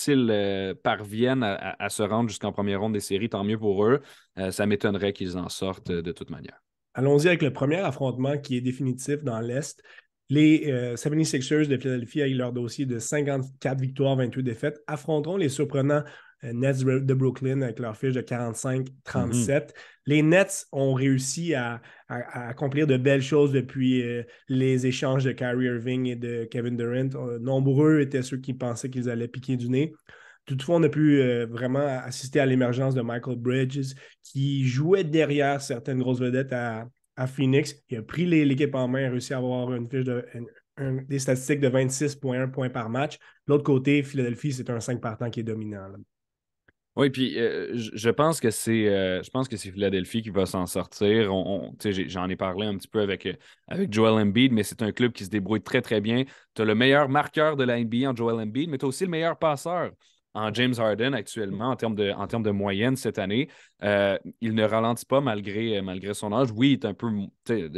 parviennent 0.83 1.43
à, 1.43 1.77
à, 1.79 1.89
se 1.91 2.03
rendre 2.03 2.31
jusqu'en 2.31 2.53
première 2.53 2.81
ronde 2.81 2.95
des 2.95 3.01
séries, 3.01 3.29
tant 3.29 3.45
mieux 3.45 3.59
pour 3.59 3.85
eux. 3.85 4.01
ça 4.51 4.65
m'étonnerait 4.65 5.13
qu'ils 5.13 5.37
en 5.37 5.51
sortent 5.51 5.93
de 5.93 6.13
toute 6.13 6.31
manière. 6.31 6.59
Allons-y 6.99 7.28
avec 7.28 7.43
le 7.43 7.52
premier 7.52 7.76
affrontement 7.76 8.37
qui 8.38 8.57
est 8.57 8.61
définitif 8.61 9.23
dans 9.23 9.38
l'Est. 9.38 9.81
Les 10.31 10.67
76ers 10.97 11.52
euh, 11.52 11.67
de 11.67 11.76
Philadelphie, 11.76 12.23
avec 12.23 12.35
leur 12.35 12.52
dossier 12.52 12.87
de 12.87 12.99
54 12.99 13.81
victoires, 13.81 14.17
28 14.17 14.43
défaites, 14.43 14.83
affronteront 14.88 15.37
les 15.37 15.49
surprenants 15.49 16.02
euh, 16.43 16.52
Nets 16.52 16.83
de 16.85 17.14
Brooklyn 17.14 17.62
avec 17.62 17.78
leur 17.78 17.97
fiche 17.97 18.14
de 18.14 18.21
45-37. 18.21 18.88
Mm-hmm. 19.07 19.69
Les 20.07 20.23
Nets 20.23 20.67
ont 20.73 20.93
réussi 20.93 21.55
à, 21.55 21.81
accomplir 22.09 22.88
de 22.88 22.97
belles 22.97 23.23
choses 23.23 23.52
depuis 23.52 24.02
euh, 24.02 24.25
les 24.49 24.85
échanges 24.88 25.23
de 25.23 25.31
Kyrie 25.31 25.67
Irving 25.67 26.07
et 26.07 26.17
de 26.17 26.49
Kevin 26.50 26.76
Durant. 26.76 27.38
nombreux 27.38 28.00
étaient 28.00 28.23
ceux 28.23 28.38
qui 28.38 28.55
pensaient 28.55 28.90
qu'ils 28.90 29.09
allaient 29.09 29.28
piquer 29.28 29.57
du 29.57 29.69
nez. 29.69 29.95
Toutefois, 30.49 30.76
on 30.76 30.83
a 30.83 30.88
pu 30.88 31.21
euh, 31.21 31.45
vraiment 31.45 31.87
assister 31.87 32.40
à 32.40 32.47
l'émergence 32.47 32.95
de 32.95 33.02
Michael 33.02 33.37
Bridges, 33.37 33.93
qui 34.23 34.67
jouait 34.67 35.05
derrière 35.05 35.61
certaines 35.61 35.99
grosses 35.99 36.21
vedettes 36.21 36.55
à, 36.55 36.87
Phoenix. 37.26 37.75
Il 37.90 37.99
a 37.99 38.02
pris 38.02 38.25
l'équipe 38.25 38.75
en 38.75 38.88
main, 38.88 39.09
a 39.09 39.11
réussi 39.11 39.35
à 39.35 39.38
avoir 39.38 39.75
une 39.75 39.90
fiche 39.90 40.05
de, 40.05 40.25
des 41.09 41.19
statistiques 41.19 41.61
de 41.61 41.69
26,1 41.69 42.50
points 42.50 42.71
par 42.71 42.88
match. 42.88 43.19
L'autre 43.47 43.64
côté, 43.64 44.02
Philadelphie, 44.02 44.52
c'est 44.52 44.71
un 44.71 44.81
5 44.81 45.02
partant 45.02 45.28
qui 45.28 45.40
est 45.40 45.43
dominant. 45.43 45.88
Oui, 46.97 47.11
puis 47.11 47.38
euh, 47.38 47.73
je 47.75 48.09
pense 48.09 48.40
que 48.40 48.50
c'est 48.50 48.88
euh, 48.88 49.23
je 49.23 49.31
pense 49.31 49.49
que 49.49 49.57
c'est 49.57 49.71
Philadelphie 49.71 50.23
qui 50.23 50.31
va 50.31 50.47
s'en 50.47 50.64
sortir. 50.67 51.31
J'en 52.07 52.28
ai 52.28 52.37
parlé 52.37 52.67
un 52.67 52.76
petit 52.76 52.88
peu 52.88 53.00
avec, 53.00 53.28
avec 53.67 53.93
Joel 53.93 54.14
Embiid, 54.14 54.52
mais 54.52 54.62
c'est 54.62 54.81
un 54.81 54.93
club 54.93 55.12
qui 55.12 55.25
se 55.25 55.31
débrouille 55.31 55.62
très, 55.62 55.83
très 55.83 56.00
bien. 56.00 56.25
Tu 56.55 56.62
as 56.62 56.64
le 56.64 56.75
meilleur 56.75 57.09
marqueur 57.09 57.57
de 57.57 57.64
la 57.64 57.78
NBA 57.78 58.09
en 58.09 58.17
Joel 58.17 58.40
Embiid, 58.40 58.71
mais 58.71 58.78
tu 58.78 58.85
as 58.85 58.88
aussi 58.88 59.05
le 59.05 59.11
meilleur 59.11 59.38
passeur 59.38 59.90
en 60.35 60.53
James 60.53 60.75
Harden 60.79 61.15
actuellement 61.15 61.71
en 61.71 61.77
termes 61.77 61.95
de, 61.95 62.11
en 62.13 62.27
termes 62.27 62.43
de 62.43 62.51
moyenne 62.51 62.97
cette 62.97 63.19
année. 63.19 63.49
Euh, 63.83 64.19
il 64.41 64.55
ne 64.55 64.65
ralentit 64.65 65.07
pas 65.07 65.21
malgré, 65.21 65.81
malgré 65.83 66.15
son 66.15 66.33
âge. 66.33 66.49
Oui, 66.55 66.73
il 66.73 66.87
est 66.87 66.89
un 66.89 66.95
peu 66.95 67.09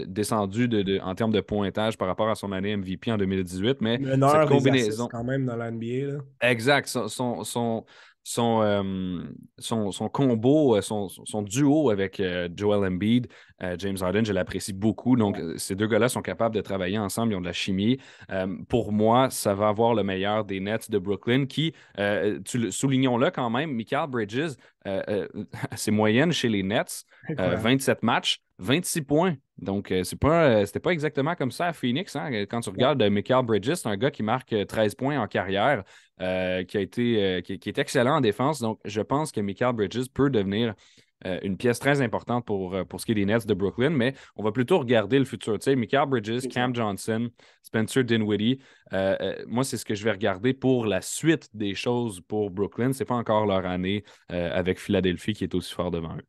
descendu 0.07 0.69
de, 0.69 0.99
en 1.01 1.15
termes 1.15 1.33
de 1.33 1.41
pointage 1.41 1.97
par 1.97 2.09
rapport 2.09 2.29
à 2.29 2.35
son 2.35 2.53
année 2.53 2.77
MVP 2.77 3.13
en 3.13 3.19
2018, 3.19 3.79
mais 3.81 4.01
cette 4.03 4.49
combinaison. 4.49 5.09
quand 5.09 5.25
même 5.25 5.47
dans 5.47 5.57
la 5.57 5.71
NBA. 5.71 6.23
Exact. 6.43 6.89
son, 6.89 7.09
son, 7.09 7.43
son, 7.43 7.85
son, 9.59 9.93
son, 9.93 10.09
combo, 10.09 10.77
euh, 10.77 10.83
son, 10.83 11.09
son, 11.09 11.43
duo 11.43 11.91
avec 11.91 12.21
euh, 12.21 12.49
Joel 12.55 12.85
Embiid, 12.93 13.29
euh, 13.63 13.77
James 13.79 13.97
Harden, 14.01 14.25
je 14.25 14.33
l'apprécie 14.33 14.73
beaucoup. 14.73 15.17
Donc, 15.17 15.39
ces 15.57 15.75
deux 15.75 15.87
gars-là 15.87 16.09
sont 16.09 16.23
capables 16.23 16.55
de 16.55 16.61
travailler 16.61 16.99
ensemble, 16.99 17.33
ils 17.33 17.37
ont 17.37 17.41
de 17.41 17.47
la 17.47 17.53
chimie. 17.53 17.99
pour 18.69 18.93
moi, 18.93 19.31
ça 19.31 19.55
va 19.55 19.69
avoir 19.69 19.95
le 19.95 20.03
meilleur 20.03 20.45
des 20.45 20.61
Nets 20.61 20.91
de 20.91 20.99
Brooklyn 20.99 21.47
qui, 21.47 21.75
soulignons-le 22.71 23.31
quand 23.31 23.51
même, 23.51 23.73
Michael 23.73 24.09
Bridges, 24.09 24.55
c'est 25.77 25.91
moyenne 25.91 26.33
chez 26.33 26.49
les 26.49 26.63
Nets, 26.63 27.05
27 27.29 28.03
matchs, 28.03 28.41
26 28.59 29.03
points. 29.03 29.37
Donc, 29.59 29.93
c'est 30.05 30.19
pas, 30.19 30.65
c'était 30.65 30.81
pas 30.81 30.93
exactement 30.93 31.35
comme 31.35 31.51
ça 31.51 31.67
à 31.67 31.73
Phoenix. 31.73 32.17
Hein. 32.17 32.31
Quand 32.51 32.61
tu 32.61 32.71
regardes 32.71 33.03
Michael 33.03 33.45
Bridges, 33.45 33.75
c'est 33.75 33.89
un 33.89 33.97
gars 33.97 34.11
qui 34.11 34.23
marque 34.23 34.55
13 34.67 34.95
points 34.95 35.21
en 35.21 35.27
carrière. 35.27 35.85
Euh, 36.21 36.65
qui, 36.65 36.77
a 36.77 36.81
été, 36.81 37.25
euh, 37.25 37.41
qui, 37.41 37.55
est 37.55 37.79
excellent 37.79 38.17
en 38.17 38.21
défense. 38.21 38.61
Donc, 38.61 38.79
je 38.85 39.01
pense 39.01 39.33
que 39.33 39.41
Michael 39.41 39.75
Bridges 39.75 40.07
peut 40.13 40.29
devenir 40.29 40.75
euh, 41.27 41.39
une 41.43 41.57
pièce 41.57 41.79
très 41.79 42.01
importante 42.01 42.47
pour, 42.47 42.77
pour 42.89 43.01
ce 43.01 43.07
qui 43.07 43.13
est 43.13 43.15
des 43.15 43.27
Nets 43.27 43.47
de 43.47 43.55
Brooklyn, 43.55 43.91
mais 43.91 44.15
on 44.37 44.43
va 44.43 44.53
plutôt 44.53 44.79
regarder 44.79 45.19
le 45.19 45.25
futur. 45.25 45.59
Tu 45.59 45.65
sais, 45.65 45.77
Michael 45.77 46.09
Bridges, 46.09 46.49
Cam 46.49 46.75
Johnson, 46.75 47.29
Spencer 47.63 48.05
Dinwiddie, 48.05 48.61
moi, 49.47 49.65
c'est 49.65 49.77
ce 49.77 49.85
que 49.85 49.95
je 49.95 50.05
vais 50.05 50.13
regarder 50.13 50.55
pour 50.55 50.87
la 50.87 51.01
suite 51.03 51.49
des 51.55 51.75
choses 51.75 52.21
pour 52.21 52.51
Brooklyn. 52.51 52.93
Ce 52.93 53.01
n'est 53.01 53.07
pas 53.07 53.15
encore 53.15 53.47
leur 53.47 53.67
année 53.67 54.05
avec 54.29 54.81
Philadelphie 54.81 55.33
qui 55.33 55.45
est 55.45 55.55
aussi 55.55 55.75
fort 55.75 55.91
devant 55.91 56.17
eux. 56.17 56.25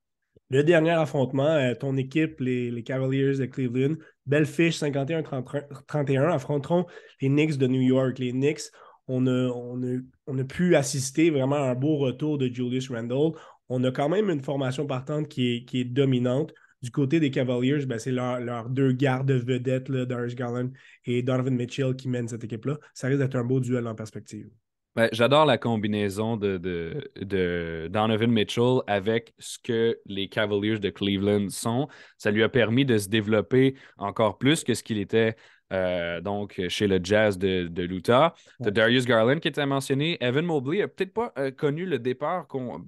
Le 0.49 0.63
dernier 0.63 0.91
affrontement, 0.91 1.73
ton 1.79 1.95
équipe, 1.95 2.41
les, 2.41 2.69
les, 2.71 2.83
Cavaliers 2.83 3.37
de 3.37 3.45
Cleveland, 3.45 3.95
belle 4.25 4.45
fiche 4.45 4.79
51-31, 4.81 6.33
affronteront 6.33 6.85
les 7.21 7.29
Knicks 7.29 7.57
de 7.57 7.67
New 7.67 7.81
York. 7.81 8.19
Les 8.19 8.31
Knicks 8.31 8.71
on 9.11 10.39
a, 10.39 10.43
pu 10.43 10.75
assister 10.75 11.29
vraiment 11.29 11.55
à 11.55 11.71
un 11.71 11.75
beau 11.75 11.97
retour 11.97 12.37
de 12.37 12.47
Julius 12.47 12.89
Randle. 12.89 13.31
On 13.73 13.81
a 13.85 13.91
quand 13.91 14.09
même 14.09 14.29
une 14.29 14.41
formation 14.41 14.85
partante 14.85 15.29
qui 15.29 15.65
est, 15.71 15.83
dominante. 15.85 16.53
Du 16.81 16.91
côté 16.91 17.21
des 17.21 17.31
Cavaliers, 17.31 17.85
ben, 17.85 17.99
c'est 17.99 18.11
leurs 18.11 18.41
leur 18.41 18.69
deux 18.69 18.91
gardes 18.91 19.31
vedettes, 19.31 19.89
Darius 19.89 20.35
Garland 20.35 20.71
et 21.05 21.23
Donovan 21.23 21.55
Mitchell, 21.55 21.95
qui 21.95 22.09
mènent 22.09 22.27
cette 22.27 22.43
équipe-là. 22.43 22.79
Ça 22.93 23.07
risque 23.07 23.21
d'être 23.21 23.37
un 23.37 23.45
beau 23.45 23.61
duel 23.61 23.87
en 23.87 23.95
perspective. 23.95 24.49
Ben, 24.93 25.07
J'adore 25.13 25.45
la 25.45 25.57
combinaison 25.57 26.35
de, 26.35 26.57
de, 26.57 27.87
Donovan 27.89 28.29
Mitchell 28.29 28.79
avec 28.87 29.33
ce 29.39 29.57
que 29.57 29.97
les 30.05 30.27
Cavaliers 30.27 30.79
de 30.79 30.89
Cleveland 30.89 31.47
sont. 31.47 31.87
Ça 32.17 32.29
lui 32.29 32.43
a 32.43 32.49
permis 32.49 32.83
de 32.83 32.97
se 32.97 33.07
développer 33.07 33.75
encore 33.97 34.37
plus 34.37 34.65
que 34.65 34.73
ce 34.73 34.83
qu'il 34.83 34.97
était 34.97 35.37
euh, 35.71 36.21
donc 36.21 36.61
chez 36.67 36.87
le 36.87 36.99
Jazz 37.01 37.37
de, 37.37 37.67
de 37.67 37.83
l'Utah. 37.83 38.33
De 38.59 38.69
Darius 38.69 39.05
Garland 39.05 39.39
qui 39.39 39.47
était 39.47 39.65
mentionné. 39.65 40.17
Evan 40.21 40.45
Mobley 40.45 40.79
n'a 40.79 40.87
peut-être 40.87 41.13
pas 41.13 41.33
euh, 41.37 41.51
connu 41.51 41.85
le 41.85 41.99
départ, 41.99 42.47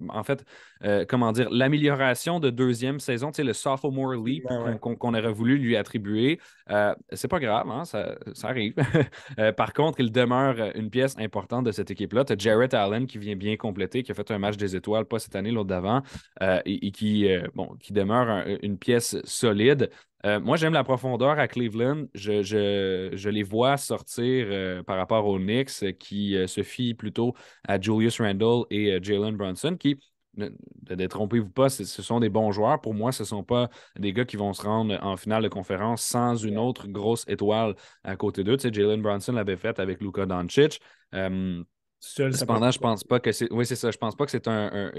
en 0.09 0.23
fait, 0.23 0.45
euh, 0.83 1.05
comment 1.07 1.31
dire, 1.31 1.49
l'amélioration 1.49 2.39
de 2.39 2.49
deuxième 2.49 2.99
saison, 2.99 3.31
tu 3.31 3.37
sais, 3.37 3.43
le 3.43 3.53
sophomore 3.53 4.13
leap 4.13 4.45
qu'on 4.81 5.13
aurait 5.13 5.31
voulu 5.31 5.57
lui 5.57 5.77
attribuer. 5.77 6.39
C'est 7.11 7.27
pas 7.27 7.39
grave, 7.39 7.69
hein, 7.69 7.85
ça, 7.85 8.15
ça, 8.33 8.49
arrive. 8.49 8.75
par 9.57 9.73
contre, 9.73 9.99
il 9.99 10.11
demeure 10.11 10.55
une 10.75 10.89
pièce 10.89 11.15
importante 11.19 11.65
de 11.65 11.71
cette 11.71 11.91
équipe-là. 11.91 12.25
Tu 12.25 12.33
as 12.33 12.37
Jarrett 12.37 12.73
Allen 12.73 13.05
qui 13.05 13.17
vient 13.17 13.35
bien 13.35 13.55
compléter, 13.55 14.03
qui 14.03 14.11
a 14.11 14.15
fait 14.15 14.29
un 14.31 14.39
match 14.39 14.57
des 14.57 14.75
étoiles, 14.75 15.05
pas 15.05 15.19
cette 15.19 15.35
année, 15.35 15.51
l'autre 15.51 15.69
d'avant, 15.69 16.01
et, 16.65 16.91
qui, 16.91 17.27
bon, 17.55 17.75
qui 17.79 17.93
demeure 17.93 18.45
une 18.61 18.77
pièce 18.77 19.17
solide. 19.23 19.89
Euh, 20.25 20.39
moi, 20.39 20.55
j'aime 20.55 20.73
la 20.73 20.83
profondeur 20.83 21.37
à 21.37 21.47
Cleveland. 21.47 22.05
Je, 22.13 23.27
les 23.29 23.43
vois 23.43 23.75
sortir 23.77 24.47
euh, 24.49 24.81
par 24.83 24.97
rapport 24.97 25.25
aux 25.25 25.37
Knicks 25.37 25.83
euh, 25.83 25.91
qui 25.91 26.37
se 26.47 26.63
fient 26.63 26.93
plutôt 26.93 27.33
à 27.67 27.79
Julius 27.79 28.21
Randle 28.21 28.65
et 28.69 28.99
Jalen 29.03 29.35
Brunson, 29.35 29.75
qui, 29.77 29.99
ne, 30.37 30.49
détrompez-vous 30.89 31.49
pas, 31.49 31.69
ce 31.69 31.83
sont 31.83 32.21
des 32.21 32.29
bons 32.29 32.51
joueurs. 32.53 32.79
Pour 32.79 32.93
moi, 32.93 33.11
ce 33.11 33.23
ne 33.23 33.27
sont 33.27 33.43
pas 33.43 33.69
des 33.97 34.13
gars 34.13 34.25
qui 34.25 34.37
vont 34.37 34.53
se 34.53 34.61
rendre 34.61 34.97
en 35.03 35.17
finale 35.17 35.43
de 35.43 35.49
conférence 35.49 36.01
sans 36.01 36.35
une 36.37 36.57
autre 36.57 36.87
grosse 36.87 37.25
étoile 37.27 37.75
à 38.03 38.15
côté 38.15 38.45
d'eux. 38.45 38.55
Tu 38.55 38.69
sais, 38.69 38.73
Jalen 38.73 39.01
Brunson 39.01 39.33
l'avait 39.33 39.57
fait 39.57 39.77
avec 39.79 39.99
Luka 40.01 40.25
Doncic. 40.25 40.79
Cependant, 42.05 42.69
je 42.69 42.79
pense 42.79 43.05
pas 43.05 43.21
que 43.21 43.31
c'est. 43.31 43.51
Oui, 43.51 43.65
c'est 43.65 43.77
ça. 43.77 43.89
Je 43.89 43.97
pense 43.97 44.13
pas 44.13 44.25
que 44.25 44.31
c'est 44.31 44.49
un, 44.49 44.91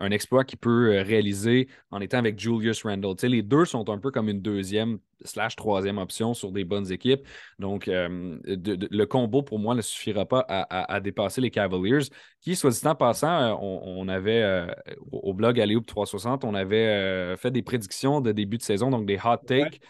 un, 0.00 0.10
exploit 0.10 0.44
qui 0.44 0.56
peut 0.56 0.94
euh, 0.94 1.02
réaliser 1.02 1.66
en 1.90 2.02
étant 2.02 2.18
avec 2.18 2.38
Julius 2.38 2.82
Randle. 2.82 3.14
les 3.22 3.42
deux 3.42 3.64
sont 3.64 3.88
un 3.88 3.98
peu 3.98 4.10
comme 4.10 4.28
une 4.28 4.42
deuxième 4.42 4.98
slash 5.24 5.56
troisième 5.56 5.98
option 5.98 6.34
sur 6.34 6.52
des 6.52 6.64
bonnes 6.64 6.90
équipes. 6.92 7.26
Donc, 7.58 7.88
euh, 7.88 8.38
le 8.44 9.04
combo, 9.04 9.42
pour 9.42 9.58
moi, 9.58 9.74
ne 9.74 9.80
suffira 9.80 10.26
pas 10.26 10.44
à, 10.48 11.00
dépasser 11.00 11.40
les 11.40 11.50
Cavaliers, 11.50 12.08
qui, 12.40 12.56
soit 12.56 12.70
dit 12.70 12.86
en 12.86 12.94
passant, 12.94 13.28
euh, 13.28 13.54
on, 13.60 14.08
avait, 14.08 14.66
au 15.10 15.34
blog 15.34 15.60
Alioub 15.60 15.84
360, 15.84 16.44
on 16.44 16.54
avait 16.54 17.36
fait 17.36 17.50
des 17.50 17.62
prédictions 17.62 18.20
de 18.20 18.32
début 18.32 18.58
de 18.58 18.62
saison, 18.62 18.90
donc 18.90 19.06
des 19.06 19.16
hot 19.16 19.36
takes, 19.46 19.80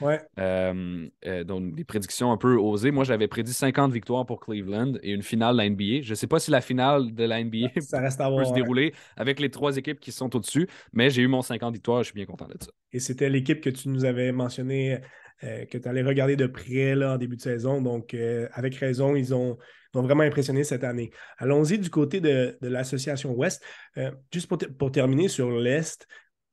donc 1.46 1.74
des 1.74 1.84
prédictions 1.84 2.32
un 2.32 2.36
peu 2.36 2.56
osées. 2.56 2.90
Moi, 2.90 3.04
j'avais 3.04 3.28
prédit 3.28 3.52
50 3.52 3.92
victoires 3.92 4.26
pour 4.26 4.40
Cleveland 4.40 4.94
et 5.02 5.12
une 5.12 5.22
finale 5.22 5.56
de 5.56 5.58
la 5.58 5.70
NBA. 5.70 6.02
Je 6.02 6.10
ne 6.10 6.14
sais 6.14 6.26
pas 6.26 6.38
si 6.38 6.50
la 6.50 6.60
finale 6.60 7.14
de 7.14 7.24
la 7.24 7.42
NBA 7.42 7.68
peut 7.74 7.80
se 7.80 8.52
dérouler 8.52 8.94
avec 9.16 9.40
les 9.40 9.50
trois 9.50 9.76
équipes 9.76 10.00
qui 10.00 10.12
sont 10.12 10.34
au-dessus, 10.34 10.68
mais 10.92 11.10
j'ai 11.10 11.22
eu 11.22 11.28
mon 11.28 11.42
50 11.42 11.74
victoires, 11.74 12.02
je 12.02 12.06
suis 12.06 12.14
bien 12.14 12.26
content 12.26 12.46
de 12.46 12.56
ça. 12.60 12.70
Et 12.96 12.98
c'était 12.98 13.28
l'équipe 13.28 13.60
que 13.60 13.68
tu 13.68 13.90
nous 13.90 14.06
avais 14.06 14.32
mentionné, 14.32 15.00
euh, 15.44 15.66
que 15.66 15.76
tu 15.76 15.86
allais 15.86 16.02
regarder 16.02 16.34
de 16.34 16.46
près 16.46 16.94
là, 16.94 17.12
en 17.12 17.18
début 17.18 17.36
de 17.36 17.42
saison. 17.42 17.82
Donc, 17.82 18.14
euh, 18.14 18.48
avec 18.54 18.74
raison, 18.76 19.14
ils 19.14 19.34
ont, 19.34 19.58
vraiment 19.92 20.24
impressionné 20.24 20.62
cette 20.64 20.84
année. 20.84 21.10
Allons-y 21.38 21.78
du 21.78 21.88
côté 21.90 22.20
de, 22.20 22.56
l'association 22.62 23.32
Ouest. 23.34 23.62
Euh, 23.98 24.10
juste 24.32 24.46
pour, 24.46 24.92
terminer 24.92 25.28
sur 25.28 25.50
l'Est, 25.50 26.06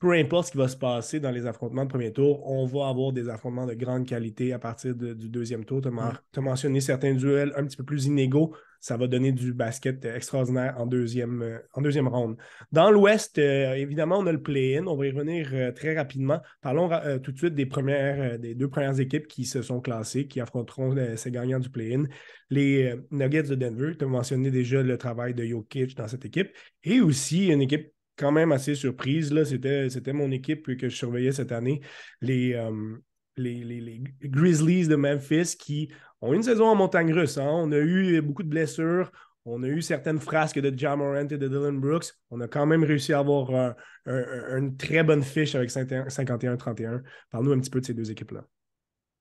peu 0.03 0.12
importe 0.12 0.48
ce 0.48 0.51
qui 0.51 0.57
va 0.57 0.67
se 0.67 0.75
passer 0.75 1.22
dans 1.22 1.31
les 1.31 1.45
affrontements 1.45 1.86
de 1.86 1.89
premier 1.89 2.12
tour, 2.12 2.45
on 2.45 2.65
va 2.65 2.89
avoir 2.89 3.13
des 3.13 3.29
affrontements 3.29 3.65
de 3.65 3.74
grande 3.74 4.05
qualité 4.05 4.51
à 4.51 4.60
partir 4.60 4.93
du 4.93 5.29
deuxième 5.29 5.63
tour. 5.63 5.81
Tu 5.81 5.88
as, 5.88 6.41
mentionné 6.41 6.81
certains 6.81 7.13
duels 7.13 7.53
un 7.55 7.63
petit 7.63 7.77
peu 7.77 7.86
plus 7.86 8.07
inégaux. 8.07 8.53
Ça 8.81 8.98
va 8.98 9.07
donner 9.07 9.31
du 9.31 9.53
basket 9.53 10.03
extraordinaire 10.03 10.75
en 10.77 10.88
deuxième, 10.88 11.41
euh, 11.41 11.57
en 11.74 11.81
deuxième 11.81 12.10
round. 12.10 12.36
Dans 12.74 12.91
l'Ouest, 12.91 13.38
euh, 13.38 13.75
évidemment, 13.75 14.17
on 14.17 14.27
a 14.27 14.33
le 14.33 14.41
play-in. 14.41 14.88
On 14.88 14.98
va 14.98 15.07
y 15.07 15.12
revenir 15.12 15.51
euh, 15.53 15.72
très 15.72 15.95
rapidement. 15.95 16.41
Parlons 16.62 16.89
tout 17.24 17.31
de 17.31 17.38
suite 17.38 17.55
des, 17.55 17.65
premières, 17.65 18.38
des 18.39 18.55
deux 18.55 18.67
premières 18.67 19.00
équipes 19.00 19.27
qui 19.27 19.45
se 19.45 19.62
sont 19.62 19.79
classées, 19.79 20.27
qui 20.27 20.41
affronteront 20.41 20.93
ces 21.15 21.31
gagnants 21.31 21.60
du 21.60 21.69
play-in. 21.69 22.07
Les 22.50 22.93
Nuggets 23.10 23.43
de 23.43 23.55
Denver, 23.55 23.93
tu 23.98 24.03
as 24.03 24.07
mentionné 24.10 24.51
déjà 24.51 24.83
le 24.83 24.98
travail 24.98 25.33
de 25.33 25.45
Jokic 25.45 25.95
dans 25.95 26.10
cette 26.10 26.25
équipe. 26.25 26.50
Et 26.83 27.00
aussi 27.00 27.48
une 27.48 27.62
équipe 27.62 27.93
quand 28.17 28.32
même 28.32 28.51
assez 28.51 28.75
surprise. 28.75 29.34
C'était, 29.43 30.13
mon 30.13 30.32
équipe 30.32 30.77
que 30.77 30.89
je 30.89 30.96
surveillais 30.96 31.32
cette 31.32 31.51
année. 31.51 31.82
Euh, 32.24 32.98
les, 33.38 33.63
les, 33.63 34.03
Grizzlies 34.22 34.88
de 34.88 34.96
Memphis 34.96 35.55
qui 35.58 35.91
ont 36.22 36.34
une 36.34 36.43
saison 36.43 36.66
en 36.66 36.75
montagne 36.75 37.14
russe. 37.14 37.37
Hein. 37.37 37.50
On 37.50 37.72
a 37.72 37.79
eu 37.79 38.22
beaucoup 38.22 38.44
de 38.44 38.50
blessures. 38.50 39.11
On 39.46 39.61
a 39.64 39.68
eu 39.68 39.81
certaines 39.81 40.20
frasques 40.20 40.59
de 40.59 40.72
John 40.77 41.00
Morant 41.00 41.27
et 41.27 41.37
de 41.37 41.48
Dylan 41.48 41.79
Brooks. 41.79 42.14
On 42.31 42.40
a 42.40 42.48
quand 42.48 42.66
même 42.66 42.83
réussi 42.83 43.11
à 43.11 43.20
avoir 43.20 43.75
une 44.05 44.77
très 44.77 45.03
bonne 45.03 45.24
fiche 45.24 45.55
avec 45.55 45.70
51-31. 45.70 47.01
Parle-nous 47.29 47.51
un 47.51 47.59
petit 47.59 47.70
peu 47.70 47.81
de 47.81 47.85
ces 47.85 47.94
deux 47.94 48.09
équipes-là. 48.09 48.46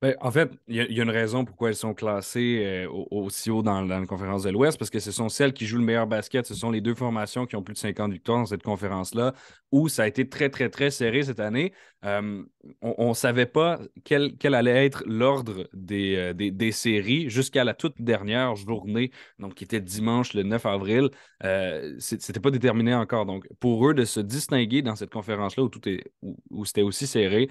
Ben, 0.03 0.17
en 0.21 0.33
fait, 0.33 0.51
il 0.67 0.75
y, 0.75 1.01
a 1.01 1.03
une 1.05 1.11
raison 1.11 1.45
pourquoi 1.45 1.69
elles 1.69 1.77
sont 1.77 1.95
classées 1.95 2.65
euh, 2.67 2.89
aussi 3.13 3.53
haut 3.53 3.63
dans, 3.63 3.83
la 3.83 4.05
conférence 4.05 4.43
de 4.43 4.51
l'Ouest, 4.51 4.77
parce 4.77 4.91
que 4.91 4.99
ce 4.99 5.13
sont 5.13 5.29
celles 5.29 5.53
qui 5.53 5.65
jouent 5.65 5.79
le 5.79 5.85
meilleur 5.85 6.09
basket. 6.09 6.45
Ce 6.45 6.57
sont 6.57 6.73
les 6.73 6.81
deux 6.81 6.97
formations 6.97 7.47
qui 7.47 7.55
ont 7.55 7.63
plus 7.63 7.75
de 7.75 7.79
50 7.79 8.13
victoires 8.13 8.39
dans 8.39 8.47
cette 8.47 8.65
conférence-là, 8.65 9.33
où 9.71 9.89
ça 9.89 10.03
a 10.03 10.09
été 10.09 10.29
très, 10.29 10.51
très, 10.51 10.71
très 10.71 10.91
serré 10.91 11.23
cette 11.23 11.39
année. 11.39 11.73
Euh, 12.05 12.43
on 12.81 13.09
ne 13.09 13.15
savait 13.15 13.47
pas 13.47 13.81
quel, 14.05 14.35
allait 14.55 14.87
être 14.87 15.03
l'ordre 15.07 15.69
euh, 15.91 16.33
des, 16.33 16.51
des, 16.51 16.73
séries 16.73 17.29
jusqu'à 17.29 17.65
la 17.65 17.75
toute 17.75 18.01
dernière 18.01 18.55
journée, 18.55 19.11
donc 19.39 19.55
qui 19.55 19.65
était 19.65 19.81
dimanche 19.81 20.35
le 20.35 20.43
9 20.43 20.65
avril. 20.67 21.11
Euh, 21.45 21.95
c'était 21.99 22.41
pas 22.41 22.51
déterminé 22.51 22.95
encore. 22.95 23.27
Donc, 23.27 23.49
pour 23.59 23.89
eux 23.89 23.95
de 23.95 24.05
se 24.05 24.21
distinguer 24.21 24.83
dans 24.83 24.95
cette 24.95 25.13
conférence-là 25.13 25.65
où 25.65 25.69
tout 25.69 25.89
est 25.89 26.05
où, 26.51 26.65
c'était 26.65 26.83
aussi 26.83 27.07
serré, 27.07 27.49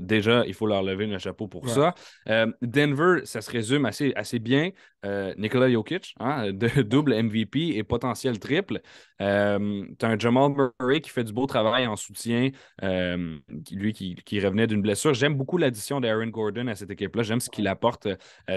déjà, 0.00 0.44
il 0.46 0.54
faut 0.54 0.66
leur 0.66 0.82
lever 0.82 1.06
le 1.06 1.18
chapeau 1.18 1.48
pour 1.48 1.68
ça. 1.68 1.94
Euh, 2.28 2.50
Denver, 2.62 3.20
ça 3.24 3.40
se 3.40 3.50
résume 3.50 3.86
assez, 3.86 4.12
assez 4.14 4.38
bien. 4.38 4.70
Euh, 5.06 5.34
Nikola 5.38 5.70
Jokic, 5.70 6.14
hein, 6.18 6.52
de, 6.52 6.68
double 6.82 7.14
MVP 7.22 7.76
et 7.76 7.84
potentiel 7.84 8.38
triple. 8.38 8.80
Euh, 9.20 9.84
tu 9.98 10.04
as 10.04 10.08
un 10.08 10.18
Jamal 10.18 10.50
Murray 10.50 11.00
qui 11.00 11.10
fait 11.10 11.24
du 11.24 11.32
beau 11.32 11.46
travail 11.46 11.86
en 11.86 11.96
soutien, 11.96 12.50
lui 12.82 13.92
qui, 13.92 14.40
revenait 14.40 14.66
d'une 14.66 14.82
blessure. 14.82 15.14
J'aime 15.14 15.34
beaucoup 15.34 15.58
l'addition 15.58 16.00
d'Aaron 16.00 16.26
Gordon 16.26 16.66
à 16.66 16.74
cette 16.74 16.90
équipe-là. 16.90 17.22
J'aime 17.22 17.40
ce 17.40 17.48
qu'il 17.50 17.68
apporte, 17.68 18.08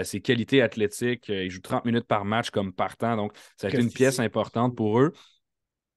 ses 0.02 0.20
qualités 0.20 0.60
athlétiques. 0.62 1.28
Il 1.28 1.50
joue 1.50 1.60
30 1.60 1.84
minutes 1.84 2.06
par 2.06 2.24
match 2.24 2.50
comme 2.50 2.72
partant, 2.72 3.16
donc 3.16 3.32
ça 3.56 3.68
a 3.68 3.70
été 3.70 3.80
une 3.80 3.92
pièce 3.92 4.20
importante 4.20 4.76
pour 4.76 5.00
eux 5.00 5.12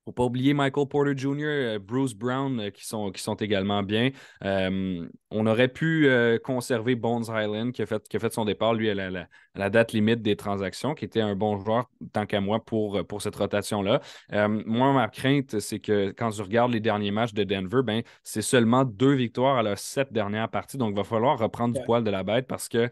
faut 0.05 0.11
pas 0.11 0.23
oublier 0.23 0.53
Michael 0.53 0.87
Porter 0.87 1.13
Jr., 1.15 1.43
euh, 1.45 1.79
Bruce 1.79 2.13
Brown 2.13 2.59
euh, 2.59 2.69
qui, 2.69 2.85
sont, 2.85 3.11
qui 3.11 3.21
sont 3.21 3.35
également 3.35 3.83
bien. 3.83 4.11
Euh, 4.43 5.07
on 5.31 5.47
aurait 5.47 5.67
pu 5.67 6.07
conserver 6.43 6.93
Bones 6.93 7.23
Highland 7.27 7.71
qui 7.71 7.81
a, 7.81 7.87
fait, 7.87 8.07
qui 8.07 8.17
a 8.17 8.19
fait 8.19 8.31
son 8.31 8.45
départ, 8.45 8.75
lui, 8.75 8.87
à 8.91 8.93
la, 8.93 9.69
date 9.71 9.91
limite 9.91 10.21
des 10.21 10.35
transactions, 10.35 10.93
qui 10.93 11.05
était 11.05 11.21
un 11.21 11.35
bon 11.35 11.57
joueur 11.57 11.89
tant 12.11 12.27
qu'à 12.27 12.39
moi 12.39 12.63
pour, 12.63 13.03
pour 13.07 13.19
cette 13.23 13.35
rotation-là. 13.35 13.99
moi, 14.47 14.93
ma 14.93 15.07
crainte, 15.07 15.59
c'est 15.59 15.79
que 15.79 16.11
quand 16.11 16.29
je 16.29 16.43
regarde 16.43 16.71
les 16.71 16.79
derniers 16.79 17.09
matchs 17.09 17.33
de 17.33 17.43
Denver, 17.43 17.81
ben, 17.83 18.03
c'est 18.21 18.43
seulement 18.43 18.85
deux 18.85 19.13
victoires 19.13 19.57
à 19.57 19.63
leurs 19.63 19.79
sept 19.79 20.13
dernières 20.13 20.49
parties. 20.49 20.77
Donc, 20.77 20.91
il 20.91 20.97
va 20.97 21.03
falloir 21.03 21.39
reprendre 21.39 21.73
du 21.73 21.83
poil 21.83 22.03
de 22.03 22.11
la 22.11 22.21
bête 22.21 22.45
parce 22.45 22.69
que 22.69 22.91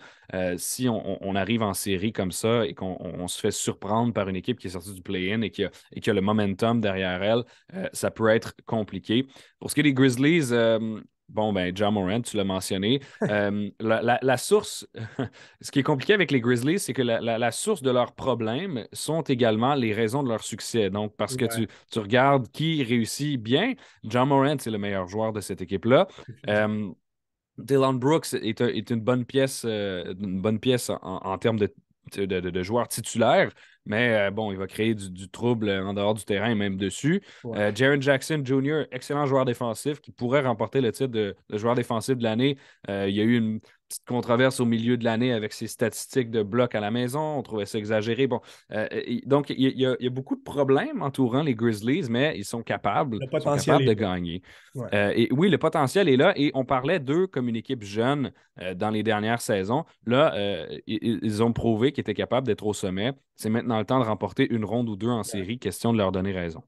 si 0.57 0.89
on, 0.89 1.35
arrive 1.35 1.61
en 1.61 1.75
série 1.75 2.11
comme 2.11 2.31
ça 2.31 2.65
et 2.65 2.73
qu'on 2.73 3.27
se 3.27 3.39
fait 3.39 3.51
surprendre 3.51 4.13
par 4.13 4.29
une 4.29 4.35
équipe 4.35 4.57
qui 4.57 4.65
est 4.65 4.71
sortie 4.71 4.95
du 4.95 5.03
play-in 5.03 5.41
et 5.41 5.51
qui 5.51 5.63
et 5.91 5.99
qui 5.99 6.09
a 6.09 6.13
le 6.13 6.21
momentum 6.21 6.81
derrière 6.81 7.00
euh, 7.03 7.89
ça 7.93 8.11
peut 8.11 8.29
être 8.29 8.53
compliqué. 8.65 9.27
Pour 9.59 9.69
ce 9.69 9.75
qui 9.75 9.81
est 9.81 9.83
des 9.83 9.93
Grizzlies, 9.93 10.51
euh, 10.51 10.99
bon, 11.29 11.53
ben, 11.53 11.75
John 11.75 11.93
Morant, 11.93 12.21
tu 12.21 12.37
l'as 12.37 12.43
mentionné. 12.43 12.99
Euh, 13.29 13.69
la, 13.79 14.37
source, 14.37 14.87
ce 15.61 15.71
qui 15.71 15.79
est 15.79 15.83
compliqué 15.83 16.13
avec 16.13 16.31
les 16.31 16.41
Grizzlies, 16.41 16.79
c'est 16.79 16.93
que 16.93 17.01
la, 17.01 17.51
source 17.51 17.81
de 17.81 17.91
leurs 17.91 18.13
problèmes 18.13 18.85
sont 18.91 19.21
également 19.21 19.75
les 19.75 19.93
raisons 19.93 20.23
de 20.23 20.29
leur 20.29 20.43
succès. 20.43 20.89
Donc, 20.89 21.15
parce 21.15 21.35
que 21.35 21.45
tu, 21.45 21.99
regardes 21.99 22.49
qui 22.51 22.83
réussit 22.83 23.41
bien, 23.41 23.73
John 24.03 24.29
Morant, 24.29 24.57
c'est 24.59 24.71
le 24.71 24.77
meilleur 24.77 25.07
joueur 25.07 25.33
de 25.33 25.41
cette 25.41 25.61
équipe-là. 25.61 26.07
Dylan 27.57 27.99
Brooks 27.99 28.33
est, 28.33 28.89
une 28.89 29.01
bonne 29.01 29.25
pièce, 29.25 29.65
une 29.65 30.41
bonne 30.41 30.59
pièce 30.59 30.89
en, 31.01 31.37
termes 31.37 31.59
de, 31.59 31.71
de, 32.17 32.63
joueurs 32.63 32.87
titulaires. 32.87 33.51
Mais 33.85 34.13
euh, 34.13 34.31
bon, 34.31 34.51
il 34.51 34.57
va 34.57 34.67
créer 34.67 34.93
du, 34.93 35.29
trouble 35.29 35.69
en 35.69 35.93
dehors 35.93 36.13
du 36.13 36.23
terrain 36.23 36.49
et 36.49 36.55
même 36.55 36.77
dessus. 36.77 37.21
Euh, 37.45 37.71
Jaron 37.73 37.99
Jackson 37.99 38.41
Jr., 38.45 38.83
excellent 38.91 39.25
joueur 39.25 39.45
défensif 39.45 39.99
qui 40.01 40.11
pourrait 40.11 40.41
remporter 40.41 40.81
le 40.81 40.91
titre 40.91 41.11
de, 41.11 41.35
joueur 41.49 41.75
défensif 41.75 42.17
de 42.17 42.23
l'année. 42.23 42.57
Euh, 42.89 43.09
il 43.09 43.15
y 43.15 43.21
a 43.21 43.23
eu 43.23 43.37
une 43.37 43.59
petite 43.91 44.07
controverse 44.07 44.59
au 44.59 44.65
milieu 44.65 44.97
de 44.97 45.03
l'année 45.03 45.33
avec 45.33 45.53
ses 45.53 45.67
statistiques 45.67 46.31
de 46.31 46.43
bloc 46.43 46.75
à 46.75 46.79
la 46.79 46.91
maison. 46.91 47.37
On 47.37 47.43
trouvait 47.43 47.65
ça 47.65 47.77
exagéré. 47.77 48.27
Bon, 48.27 48.39
donc, 49.25 49.49
il 49.49 49.79
y, 49.79 49.85
a, 49.85 50.09
beaucoup 50.09 50.35
de 50.35 50.41
problèmes 50.41 51.01
entourant 51.01 51.43
les 51.43 51.55
Grizzlies, 51.55 52.07
mais 52.09 52.33
ils 52.37 52.45
sont 52.45 52.63
capables, 52.63 53.19
de 53.19 53.93
gagner. 53.93 54.41
et 54.91 55.27
oui, 55.31 55.49
le 55.49 55.57
potentiel 55.57 56.09
est 56.09 56.17
là. 56.17 56.33
Et 56.35 56.51
on 56.53 56.65
parlait 56.65 56.99
d'eux 56.99 57.27
comme 57.27 57.49
une 57.49 57.55
équipe 57.55 57.83
jeune 57.83 58.31
dans 58.75 58.89
les 58.89 59.03
dernières 59.03 59.41
saisons. 59.41 59.85
Là, 60.05 60.33
ils, 60.87 61.43
ont 61.43 61.53
prouvé 61.53 61.91
qu'ils 61.91 62.01
étaient 62.01 62.13
capables 62.13 62.47
d'être 62.47 62.65
au 62.65 62.73
sommet. 62.73 63.13
C'est 63.35 63.49
maintenant 63.49 63.79
le 63.79 63.85
temps 63.85 63.99
de 63.99 64.05
remporter 64.05 64.47
une 64.51 64.65
ronde 64.65 64.89
ou 64.89 64.95
deux 64.95 65.09
en 65.09 65.23
série. 65.23 65.59
Question 65.59 65.93
de 65.93 65.97
leur 65.97 66.11
donner 66.11 66.31
raison. 66.31 66.63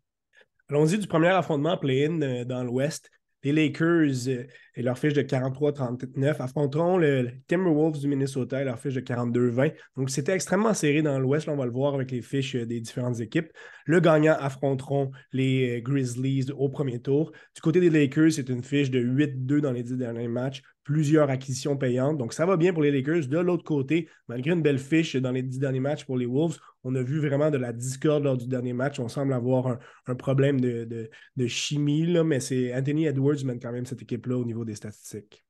Allons-y 0.70 0.98
du 0.98 1.08
premier 1.08 1.28
affrontement 1.28 1.78
play-in 1.78 2.22
euh, 2.22 2.46
dans 2.46 2.64
l'Ouest. 2.64 3.12
Les 3.44 3.52
Lakers 3.52 4.28
euh, 4.28 4.46
et 4.76 4.82
leur 4.82 4.98
fiche 4.98 5.14
de 5.14 5.22
43-39 5.22 6.42
affronteront 6.42 6.98
le 6.98 7.30
Timberwolves 7.48 8.00
du 8.00 8.08
Minnesota 8.08 8.62
et 8.62 8.66
leur 8.66 8.80
fiche 8.80 8.96
de 8.96 9.02
42-20. 9.02 9.74
Donc, 9.98 10.10
c'était 10.10 10.34
extrêmement 10.34 10.74
serré 10.74 11.02
dans 11.02 11.20
l'Ouest. 11.20 11.48
On 11.48 11.56
va 11.56 11.66
le 11.66 11.72
voir 11.72 11.94
avec 11.94 12.12
les 12.12 12.22
fiches 12.22 12.56
euh, 12.56 12.66
des 12.66 12.80
différentes 12.80 13.20
équipes. 13.20 13.52
Le 13.86 14.00
gagnant 14.00 14.36
affronteront 14.40 15.12
les 15.32 15.82
Grizzlies 15.84 16.52
au 16.58 16.70
premier 16.70 17.00
tour. 17.00 17.32
Du 17.56 17.62
côté 17.62 17.80
des 17.80 17.90
Lakers, 17.90 18.34
c'est 18.34 18.50
une 18.50 18.64
fiche 18.64 18.90
de 18.90 19.00
8-2 19.00 19.60
dans 19.62 19.72
les 19.72 19.84
dix 19.84 19.98
derniers 19.98 20.28
matchs 20.28 20.64
plusieurs 20.84 21.30
acquisitions 21.30 21.78
payantes. 21.78 22.18
Donc, 22.18 22.34
ça 22.34 22.46
va 22.46 22.58
bien 22.58 22.74
pour 22.74 22.84
les 22.84 22.92
Lakers. 22.92 23.28
De 23.28 23.40
l'autre 23.40 23.64
côté, 23.64 24.10
malgré 24.28 24.52
une 24.52 24.62
belle 24.62 24.80
fiche 24.80 25.16
dans 25.16 25.32
les 25.32 25.42
dix 25.42 25.60
derniers 25.60 25.80
matchs 25.80 26.06
pour 26.06 26.18
les 26.18 26.26
Wolves, 26.26 26.58
on 26.84 26.94
a 26.96 27.02
vu 27.02 27.20
vraiment 27.20 27.50
de 27.50 27.58
la 27.58 27.72
discorde 27.72 28.24
lors 28.24 28.38
du 28.38 28.48
dernier 28.48 28.74
match. 28.74 29.00
On 29.00 29.08
semble 29.08 29.34
avoir 29.34 29.80
un, 30.08 30.16
problème 30.16 30.60
de, 30.60 31.10
chimie, 31.48 32.06
là, 32.06 32.24
mais 32.24 32.40
c'est 32.40 32.74
Anthony 32.76 33.06
Edwards 33.06 33.44
mène 33.46 33.60
quand 33.60 33.72
même 33.72 33.86
cette 33.86 34.02
équipe-là 34.02 34.38
au 34.38 34.46
niveau 34.46 34.63
des 34.66 34.76
statistiques. 34.76 35.44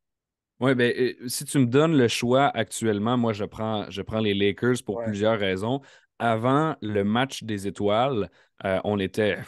Oui, 0.59 0.75
bien, 0.75 0.91
si 1.27 1.45
tu 1.45 1.59
me 1.59 1.65
donnes 1.65 1.97
le 1.97 2.07
choix 2.07 2.47
actuellement, 2.47 3.17
moi, 3.17 3.33
je 3.33 3.43
prends, 3.43 3.89
je 3.89 4.01
prends 4.01 4.19
les 4.19 4.33
Lakers 4.33 4.77
pour 4.85 5.03
plusieurs 5.03 5.39
raisons. 5.39 5.81
Avant 6.19 6.75
le 6.81 7.03
match 7.03 7.43
des 7.43 7.67
étoiles, 7.67 8.29
euh, 8.63 8.79
on 8.83 8.99
était 8.99 9.39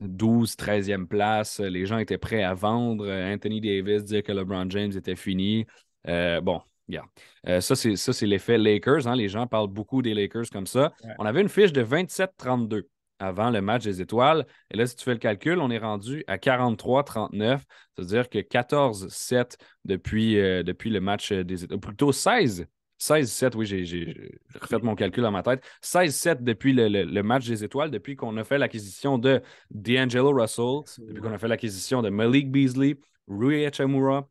12, 0.00 0.56
13e 0.56 1.06
place. 1.06 1.60
Les 1.60 1.86
gens 1.86 1.98
étaient 1.98 2.18
prêts 2.18 2.42
à 2.42 2.54
vendre. 2.54 3.08
Anthony 3.08 3.60
Davis 3.60 4.04
dire 4.04 4.22
que 4.22 4.32
LeBron 4.32 4.68
James 4.68 4.92
était 4.94 5.16
fini. 5.16 5.64
Euh, 6.06 6.40
bon, 6.40 6.60
regarde. 6.88 7.08
Euh, 7.46 7.60
ça, 7.60 7.74
c'est 7.74 8.26
l'effet 8.26 8.58
Lakers. 8.58 9.06
Hein. 9.06 9.16
Les 9.16 9.28
gens 9.28 9.46
parlent 9.46 9.68
beaucoup 9.68 10.02
des 10.02 10.12
Lakers 10.12 10.50
comme 10.52 10.66
ça. 10.66 10.92
On 11.18 11.24
avait 11.24 11.40
une 11.40 11.48
fiche 11.48 11.72
de 11.72 11.82
27-32 11.82 12.82
avant 13.18 13.50
le 13.50 13.60
match 13.60 13.84
des 13.84 14.00
étoiles. 14.00 14.46
Et 14.70 14.76
là, 14.76 14.86
si 14.86 14.96
tu 14.96 15.04
fais 15.04 15.12
le 15.12 15.18
calcul, 15.18 15.58
on 15.58 15.70
est 15.70 15.78
rendu 15.78 16.24
à 16.26 16.36
43-39. 16.36 17.60
C'est-à-dire 17.96 18.28
que 18.28 18.38
14-7 18.38 19.56
depuis, 19.84 20.38
euh, 20.38 20.62
depuis 20.62 20.90
le 20.90 21.00
match 21.00 21.32
des 21.32 21.64
étoiles. 21.64 21.80
Plutôt 21.80 22.12
16 22.12 22.66
16-7, 23.00 23.54
oui, 23.54 23.66
j'ai 23.66 24.40
refait 24.60 24.78
mon 24.82 24.94
calcul 24.94 25.22
dans 25.22 25.30
ma 25.30 25.42
tête. 25.42 25.64
16-7 25.82 26.42
depuis 26.42 26.72
le, 26.72 27.22
match 27.22 27.46
des 27.46 27.62
étoiles, 27.64 27.90
depuis 27.90 28.16
qu'on 28.16 28.36
a 28.36 28.44
fait 28.44 28.58
l'acquisition 28.58 29.18
de 29.18 29.40
D'Angelo 29.70 30.32
Russell, 30.32 30.82
depuis 31.06 31.22
qu'on 31.22 31.32
a 31.32 31.38
fait 31.38 31.48
l'acquisition 31.48 32.02
de 32.02 32.10
Malik 32.10 32.50
Beasley, 32.50 32.98
Rui 33.28 33.64
Echamura, 33.64 34.28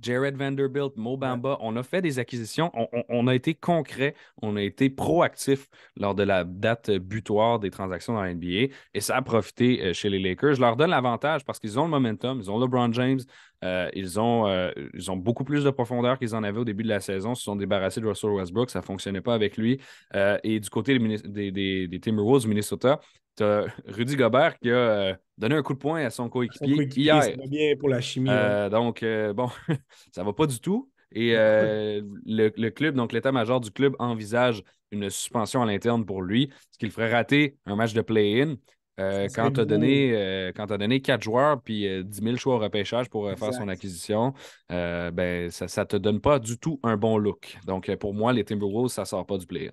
Jared 0.00 0.36
Vanderbilt, 0.36 0.96
Mo 0.96 1.16
Bamba. 1.16 1.58
On 1.60 1.76
a 1.76 1.82
fait 1.82 2.02
des 2.02 2.18
acquisitions. 2.18 2.70
On, 3.08 3.26
a 3.26 3.34
été 3.34 3.54
concret. 3.54 4.14
On 4.42 4.56
a 4.56 4.62
été 4.62 4.90
proactif 4.90 5.68
lors 5.96 6.14
de 6.14 6.22
la 6.22 6.44
date 6.44 6.90
butoir 6.90 7.58
des 7.58 7.70
transactions 7.70 8.14
dans 8.14 8.22
la 8.22 8.34
NBA. 8.34 8.72
Et 8.94 9.00
ça 9.00 9.16
a 9.16 9.22
profité 9.22 9.82
euh, 9.82 9.92
chez 9.92 10.08
les 10.08 10.18
Lakers. 10.18 10.54
Je 10.54 10.60
leur 10.60 10.76
donne 10.76 10.90
l'avantage 10.90 11.44
parce 11.44 11.58
qu'ils 11.58 11.78
ont 11.78 11.84
le 11.84 11.90
momentum. 11.90 12.40
Ils 12.40 12.50
ont 12.50 12.58
LeBron 12.58 12.92
James. 12.92 13.20
Euh, 13.66 13.90
ils, 13.94 14.18
ont, 14.18 14.46
euh, 14.46 14.70
ils 14.94 15.10
ont 15.10 15.16
beaucoup 15.16 15.44
plus 15.44 15.64
de 15.64 15.70
profondeur 15.70 16.18
qu'ils 16.18 16.34
en 16.34 16.42
avaient 16.42 16.60
au 16.60 16.64
début 16.64 16.84
de 16.84 16.88
la 16.88 17.00
saison. 17.00 17.32
Ils 17.32 17.36
se 17.36 17.42
sont 17.42 17.56
débarrassés 17.56 18.00
de 18.00 18.06
Russell 18.06 18.30
Westbrook. 18.30 18.70
Ça 18.70 18.80
ne 18.80 18.84
fonctionnait 18.84 19.20
pas 19.20 19.34
avec 19.34 19.56
lui. 19.56 19.80
et 20.14 20.60
du 20.60 20.70
côté 20.70 20.98
des, 20.98 21.50
des, 21.50 21.88
des 21.88 22.00
Timberwolves 22.00 22.42
du 22.42 22.48
Minnesota, 22.48 23.00
tu 23.36 23.44
as 23.44 23.66
Rudy 23.86 24.16
Gobert 24.16 24.58
qui 24.58 24.70
a 24.70 24.74
euh, 24.74 25.14
donné 25.38 25.54
un 25.54 25.62
coup 25.62 25.74
de 25.74 25.78
poing 25.78 26.04
à 26.04 26.10
son 26.10 26.28
coéquipier 26.28 26.88
hier. 26.96 27.22
Ça 27.22 27.30
va 27.30 27.46
bien 27.46 27.76
pour 27.76 27.88
la 27.88 28.00
chimie. 28.00 28.30
Euh, 28.30 28.68
donc, 28.68 29.02
euh, 29.02 29.32
bon, 29.32 29.48
ça 30.12 30.24
va 30.24 30.32
pas 30.32 30.46
du 30.46 30.58
tout. 30.60 30.90
Et 31.12 31.34
le, 31.34 32.68
club, 32.70 32.94
donc 32.94 33.12
l'état-major 33.12 33.60
du 33.60 33.70
club, 33.70 33.94
envisage 33.98 34.62
une 34.90 35.08
suspension 35.08 35.62
à 35.62 35.66
l'interne 35.66 36.04
pour 36.04 36.20
lui, 36.20 36.50
ce 36.70 36.78
qui 36.78 36.84
le 36.84 36.90
ferait 36.90 37.10
rater 37.10 37.56
un 37.64 37.76
match 37.76 37.92
de 37.92 38.02
play-in. 38.02 38.56
Quand 38.98 39.50
tu 39.52 39.60
as, 39.60 39.64
donné, 39.64 40.52
donné 40.68 41.00
quatre 41.00 41.22
joueurs 41.22 41.60
puis 41.60 42.04
10 42.04 42.22
000 42.22 42.36
choix 42.36 42.56
au 42.56 42.58
repêchage 42.58 43.08
pour 43.08 43.30
faire 43.36 43.52
son 43.52 43.68
acquisition, 43.68 44.32
ben, 44.68 45.50
ça 45.50 45.82
ne 45.82 45.86
te 45.86 45.96
donne 45.96 46.20
pas 46.20 46.38
du 46.38 46.58
tout 46.58 46.80
un 46.82 46.96
bon 46.96 47.18
look. 47.18 47.58
Donc, 47.66 47.94
pour 47.96 48.14
moi, 48.14 48.32
les 48.32 48.44
Timberwolves, 48.44 48.90
ça 48.90 49.02
ne 49.02 49.06
sort 49.06 49.26
pas 49.26 49.38
du 49.38 49.46
play-in. 49.46 49.72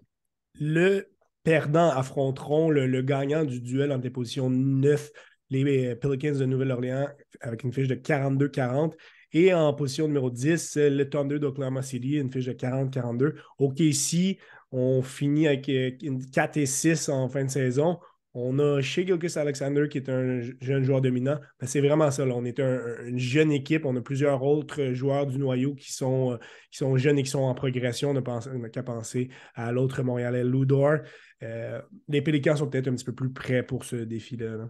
Le 0.60 1.08
perdants 1.44 1.90
affronteront 1.90 2.70
le, 2.70 3.02
gagnant 3.02 3.44
du 3.44 3.62
duel 3.62 3.92
en 3.92 3.98
déposition 3.98 4.50
9, 4.50 5.12
les 5.50 5.88
euh, 5.88 5.96
Pelicans 5.96 6.38
de 6.38 6.46
Nouvelle-Orléans, 6.46 7.08
avec 7.42 7.64
une 7.64 7.74
fiche 7.74 7.88
de 7.88 7.96
42-40. 7.96 8.94
Et 9.34 9.54
en 9.54 9.74
position 9.74 10.08
numéro 10.08 10.30
10, 10.30 10.78
le 10.78 11.10
Thunder 11.10 11.40
d'Oklahoma 11.40 11.82
City, 11.82 12.18
une 12.18 12.32
fiche 12.32 12.46
de 12.46 12.54
40-42. 12.54 13.34
OKC, 13.58 14.40
on 14.72 15.02
finit 15.02 15.48
avec 15.48 15.66
4 15.66 16.58
euh, 16.58 16.62
et 16.62 16.66
6 16.66 17.10
en 17.10 17.28
fin 17.30 17.44
de 17.44 17.50
saison. 17.50 18.00
On 18.36 18.58
a 18.58 18.82
chez 18.82 19.06
Alexander, 19.36 19.88
qui 19.88 20.00
est 20.00 20.10
un 20.10 20.42
jeune 20.60 20.84
joueur 20.84 21.02
dominant. 21.02 21.38
Ben, 21.60 21.68
c'est 21.68 21.82
vraiment 21.82 22.10
ça. 22.10 22.26
On 22.26 22.46
est 22.46 22.60
une 22.60 23.20
jeune 23.20 23.52
équipe. 23.52 23.86
On 23.86 23.96
a 23.96 24.02
plusieurs 24.02 24.42
autres 24.42 24.94
joueurs 24.94 25.28
du 25.28 25.38
noyau 25.38 25.76
qui 25.76 25.94
sont, 25.94 26.38
euh, 26.82 26.98
jeunes 26.98 27.20
et 27.20 27.24
qui 27.24 27.30
sont 27.30 27.42
en 27.42 27.54
progression. 27.54 28.10
On 28.10 28.60
n'a 28.60 28.70
qu'à 28.70 28.84
penser 28.84 29.30
à 29.54 29.72
l'autre 29.72 30.02
Montréalais, 30.02 30.44
Ludor. 30.44 30.98
Euh, 31.44 31.80
les 32.08 32.22
Pélicans 32.24 32.56
sont 32.56 32.68
peut-être 32.68 32.88
un 32.88 32.96
petit 32.96 33.06
peu 33.06 33.14
plus 33.14 33.32
prêts 33.32 33.62
pour 33.62 33.86
ce 33.86 33.98
défi-là. 33.98 34.68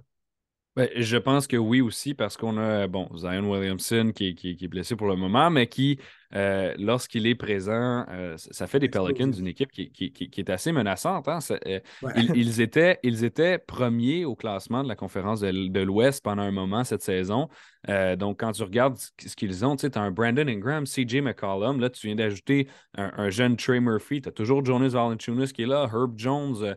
Ben, 0.76 0.90
je 0.96 1.18
pense 1.18 1.46
que 1.46 1.56
oui 1.56 1.82
aussi, 1.82 2.16
parce 2.16 2.36
qu'on 2.36 2.58
a 2.58 2.88
bon, 2.88 3.08
Zion 3.16 3.48
Williamson 3.48 4.12
qui 4.14 4.30
est, 4.30 4.68
blessé 4.68 4.96
pour 4.96 5.08
le 5.08 5.16
moment, 5.16 5.52
mais 5.52 5.68
qui, 5.68 6.00
euh, 6.34 6.74
lorsqu'il 6.80 7.28
est 7.28 7.36
présent, 7.36 8.08
euh, 8.10 8.34
ça 8.38 8.66
fait 8.66 8.80
des 8.80 8.90
Pelicans 8.90 9.28
d'une 9.28 9.46
équipe 9.46 9.72
qui, 9.72 10.32
est 10.36 10.50
assez 10.50 10.72
menaçante. 10.72 11.28
Hein. 11.28 11.38
Euh, 11.68 11.80
ils, 12.36 12.60
étaient, 12.60 12.98
ils 13.04 13.24
étaient 13.24 13.60
premiers 13.60 14.26
au 14.26 14.36
classement 14.36 14.82
de 14.82 14.88
la 14.88 14.96
conférence 14.96 15.42
de, 15.42 15.80
l'Ouest 15.84 16.24
pendant 16.24 16.42
un 16.42 16.52
moment 16.52 16.84
cette 16.84 17.04
saison. 17.04 17.50
donc, 17.88 18.40
quand 18.40 18.54
tu 18.54 18.64
regardes 18.64 18.98
ce 18.98 19.36
qu'ils 19.36 19.64
ont, 19.64 19.76
tu 19.76 19.86
as 19.86 20.02
un 20.02 20.10
Brandon 20.10 20.48
Ingram, 20.48 20.86
CJ 20.86 21.22
McCollum, 21.22 21.82
là, 21.82 21.92
tu 21.92 22.08
viens 22.08 22.16
d'ajouter 22.16 22.68
un, 22.96 23.30
jeune 23.30 23.58
Trey 23.58 23.80
Murphy, 23.80 24.22
tu 24.22 24.30
as 24.30 24.32
toujours 24.32 24.66
Jonas 24.66 24.90
Valanciunas 24.90 25.52
qui 25.54 25.64
est 25.64 25.68
là, 25.68 25.88
Herb 25.94 26.14
Jones 26.18 26.76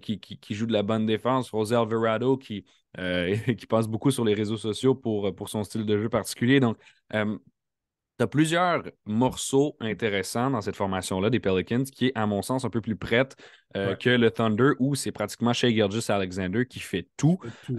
qui, 0.00 0.54
joue 0.54 0.66
de 0.66 0.72
la 0.72 0.84
bonne 0.84 1.06
défense, 1.06 1.50
José 1.50 1.74
Alvarado 1.74 2.36
qui 2.36 2.64
euh, 2.98 3.36
qui 3.58 3.66
passe 3.66 3.88
beaucoup 3.88 4.10
sur 4.10 4.24
les 4.24 4.34
réseaux 4.34 4.56
sociaux 4.56 4.94
pour, 4.94 5.34
pour 5.34 5.48
son 5.48 5.64
style 5.64 5.84
de 5.86 5.98
jeu 5.98 6.08
particulier. 6.08 6.60
Donc, 6.60 6.76
euh, 7.14 7.36
tu 8.18 8.24
as 8.24 8.26
plusieurs 8.26 8.82
morceaux 9.06 9.76
intéressants 9.80 10.50
dans 10.50 10.60
cette 10.60 10.76
formation-là 10.76 11.30
des 11.30 11.40
Pelicans 11.40 11.84
qui 11.84 12.08
est, 12.08 12.12
à 12.14 12.26
mon 12.26 12.42
sens, 12.42 12.64
un 12.64 12.70
peu 12.70 12.80
plus 12.80 12.96
prête 12.96 13.36
euh, 13.76 13.94
que 13.96 14.10
le 14.10 14.30
Thunder 14.30 14.72
où 14.78 14.94
c'est 14.94 15.12
pratiquement 15.12 15.52
Shea 15.52 15.70
Gilgis 15.70 16.10
Alexander 16.10 16.66
qui 16.66 16.80
fait 16.80 17.08
tout. 17.16 17.38
on, 17.70 17.78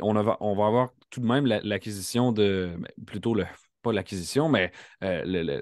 on 0.00 0.54
va 0.54 0.66
avoir 0.66 0.90
tout 1.10 1.20
de 1.20 1.26
même 1.26 1.46
l'acquisition 1.46 2.32
de, 2.32 2.70
ben, 2.78 3.04
plutôt 3.04 3.34
le 3.34 3.44
pas 3.82 3.92
l'acquisition, 3.92 4.48
mais 4.48 4.72
euh, 5.02 5.60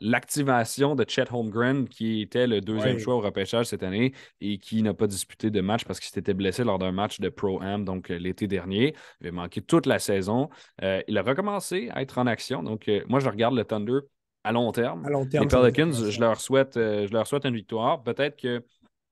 l'activation 0.00 0.94
de 0.94 1.04
Chet 1.08 1.32
Holmgren, 1.32 1.88
qui 1.88 2.22
était 2.22 2.46
le 2.46 2.60
deuxième 2.60 2.98
choix 2.98 3.14
au 3.14 3.20
repêchage 3.20 3.66
cette 3.66 3.82
année 3.82 4.12
et 4.40 4.58
qui 4.58 4.82
n'a 4.82 4.94
pas 4.94 5.06
disputé 5.06 5.50
de 5.50 5.60
match 5.60 5.84
parce 5.84 6.00
qu'il 6.00 6.10
s'était 6.10 6.34
blessé 6.34 6.64
lors 6.64 6.78
d'un 6.78 6.92
match 6.92 7.20
de 7.20 7.28
Pro-Am, 7.28 7.84
donc 7.84 8.10
euh, 8.10 8.18
l'été 8.18 8.46
dernier. 8.46 8.94
Il 9.20 9.28
avait 9.28 9.36
manqué 9.36 9.60
toute 9.60 9.86
la 9.86 9.98
saison. 9.98 10.48
Euh, 10.82 11.00
il 11.08 11.16
a 11.18 11.22
recommencé 11.22 11.88
à 11.92 12.02
être 12.02 12.18
en 12.18 12.26
action. 12.26 12.62
Donc, 12.62 12.90
moi, 13.08 13.20
je 13.20 13.28
regarde 13.28 13.54
le 13.54 13.64
Thunder 13.64 14.00
à 14.44 14.52
long 14.52 14.70
terme. 14.72 15.04
À 15.04 15.10
long 15.10 15.26
terme 15.26 15.44
les 15.44 15.48
Pelicans, 15.48 15.92
je 15.92 16.20
leur, 16.20 16.40
souhaite, 16.40 16.74
je 16.74 17.12
leur 17.12 17.26
souhaite 17.26 17.44
une 17.44 17.54
victoire. 17.54 18.02
Peut-être 18.02 18.40
que 18.40 18.64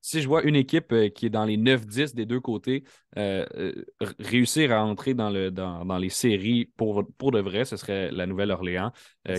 si 0.05 0.21
je 0.21 0.29
vois 0.29 0.43
une 0.43 0.55
équipe 0.55 0.93
euh, 0.93 1.09
qui 1.09 1.25
est 1.25 1.31
dans 1.31 1.47
les 1.47 1.57
9-10 1.57 2.15
des 2.15 2.27
deux 2.27 2.39
côtés 2.39 2.85
euh, 3.17 3.47
euh, 3.57 3.73
réussir 4.19 4.71
à 4.71 4.85
entrer 4.85 5.15
dans, 5.15 5.31
le, 5.31 5.51
dans, 5.51 5.97
les 5.97 6.11
séries 6.11 6.67
pour, 6.77 7.07
pour 7.17 7.31
de 7.31 7.41
vrai, 7.41 7.65
ce 7.65 7.79
serait 7.79 8.11
la 8.11 8.27
Nouvelle-Orléans 8.27 8.93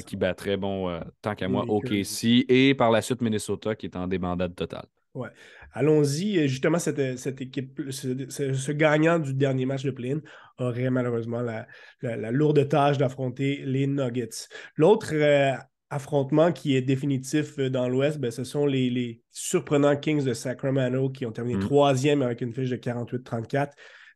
qui 0.08 0.16
battrait, 0.16 0.58
bon, 0.58 1.00
tant 1.22 1.36
qu'à 1.36 1.48
moi, 1.48 1.66
OKC 1.68 2.46
et 2.50 2.74
par 2.74 2.90
la 2.90 3.04
suite 3.04 3.22
Minnesota 3.22 3.76
qui 3.76 3.86
est 3.86 3.96
en 3.96 4.08
débandade 4.08 4.56
totale. 4.56 4.88
Ouais. 5.14 5.30
Allons-y. 5.72 6.48
Justement, 6.48 6.80
cette, 6.80 7.00
équipe, 7.42 7.82
ce, 7.92 8.72
gagnant 8.72 9.20
du 9.20 9.36
dernier 9.36 9.68
match 9.68 9.84
de 9.84 9.92
play 9.92 10.16
aurait 10.58 10.90
malheureusement 10.90 11.42
la, 11.42 11.68
lourde 12.32 12.68
tâche 12.68 12.98
d'affronter 12.98 13.62
les 13.66 13.86
Nuggets. 13.86 14.48
L'autre 14.78 15.14
affrontement 15.96 16.52
qui 16.52 16.76
est 16.76 16.82
définitif 16.82 17.58
euh, 17.58 17.70
dans 17.70 17.88
l'Ouest, 17.88 18.20
ben, 18.20 18.30
ce 18.30 18.44
sont 18.44 18.66
les, 18.66 19.22
surprenants 19.32 19.96
Kings 19.96 20.24
de 20.24 20.34
Sacramento 20.34 21.10
qui 21.10 21.26
ont 21.26 21.32
terminé 21.32 21.58
mm. 21.58 21.62
troisième 21.62 22.22
avec 22.22 22.42
une 22.42 22.54
fiche 22.54 22.70
de 22.70 22.76
48-34. 22.76 23.72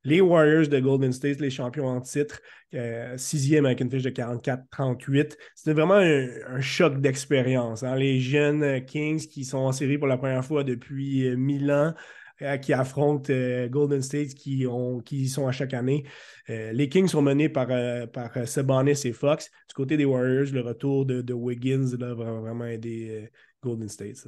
Les 0.05 0.21
Warriors 0.21 0.67
de 0.67 0.79
Golden 0.79 1.11
State, 1.11 1.41
les 1.41 1.49
champions 1.49 1.87
en 1.87 1.99
titre, 1.99 2.39
euh, 2.73 3.17
sixième 3.17 3.65
avec 3.65 3.81
une 3.81 3.91
fiche 3.91 4.03
de 4.03 4.09
44-38. 4.09 5.35
C'était 5.55 5.73
vraiment 5.73 5.95
un, 5.95 6.61
choc 6.61 7.01
d'expérience. 7.01 7.83
Hein. 7.83 7.95
Les 7.95 8.19
jeunes 8.19 8.63
euh, 8.63 8.79
Kings 8.79 9.27
qui 9.27 9.43
sont 9.43 9.57
en 9.57 9.71
série 9.71 9.97
pour 9.97 10.07
la 10.07 10.17
première 10.17 10.45
fois 10.45 10.63
depuis 10.63 11.35
mille 11.35 11.71
ans, 11.71 11.93
qui 12.61 12.73
affrontent 12.73 13.31
euh, 13.31 13.67
Golden 13.67 14.01
State 14.01 14.33
qui, 14.33 14.65
ont, 14.67 14.99
qui 14.99 15.27
sont 15.27 15.47
à 15.47 15.51
chaque 15.51 15.73
année. 15.73 16.05
Euh, 16.49 16.71
les 16.71 16.89
Kings 16.89 17.07
sont 17.07 17.21
menés 17.21 17.49
par, 17.49 17.67
par 18.11 18.47
Sabonis 18.47 19.01
et 19.05 19.13
Fox. 19.13 19.49
Du 19.67 19.73
côté 19.73 19.97
des 19.97 20.05
Warriors, 20.05 20.51
le 20.53 20.61
retour 20.61 21.05
de, 21.05 21.33
Wiggins 21.33 21.97
là, 21.97 22.13
va 22.13 22.31
vraiment 22.33 22.65
aider 22.65 23.29
Golden 23.61 23.89
State. 23.89 24.27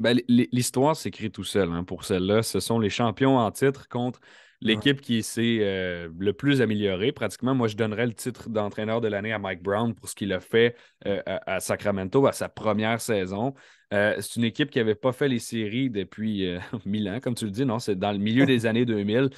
Ben, 0.00 0.18
l'histoire 0.28 0.96
s'écrit 0.96 1.30
tout 1.30 1.44
seul 1.44 1.70
hein, 1.70 1.84
pour 1.84 2.04
celle-là. 2.04 2.42
Ce 2.42 2.60
sont 2.60 2.80
les 2.80 2.90
champions 2.90 3.38
en 3.38 3.50
titre 3.50 3.88
contre 3.88 4.20
l'équipe 4.62 5.00
qui 5.00 5.22
s'est 5.22 5.58
euh, 5.60 6.08
le 6.18 6.32
plus 6.32 6.62
améliorée. 6.62 7.12
Pratiquement, 7.12 7.54
moi, 7.54 7.68
je 7.68 7.76
donnerais 7.76 8.06
le 8.06 8.14
titre 8.14 8.48
d'entraîneur 8.48 9.00
de 9.00 9.08
l'année 9.08 9.32
à 9.32 9.38
Mike 9.38 9.62
Brown 9.62 9.94
pour 9.94 10.08
ce 10.08 10.14
qu'il 10.14 10.32
a 10.32 10.40
fait 10.40 10.76
euh, 11.06 11.20
à, 11.26 11.60
Sacramento 11.60 12.26
à 12.26 12.32
sa 12.32 12.48
première 12.48 13.00
saison. 13.00 13.54
Euh, 13.92 14.16
c'est 14.20 14.36
une 14.36 14.44
équipe 14.44 14.70
qui 14.70 14.78
n'avait 14.78 14.94
pas 14.94 15.12
fait 15.12 15.28
les 15.28 15.38
séries 15.38 15.90
depuis 15.90 16.48
mille 16.86 17.08
ans, 17.08 17.20
comme 17.20 17.34
tu 17.34 17.44
le 17.44 17.50
dis. 17.50 17.64
Non, 17.64 17.78
c'est 17.78 17.96
dans 17.96 18.12
le 18.12 18.18
milieu 18.18 18.46
des 18.46 18.66
années 18.66 18.84
2000, 18.84 19.30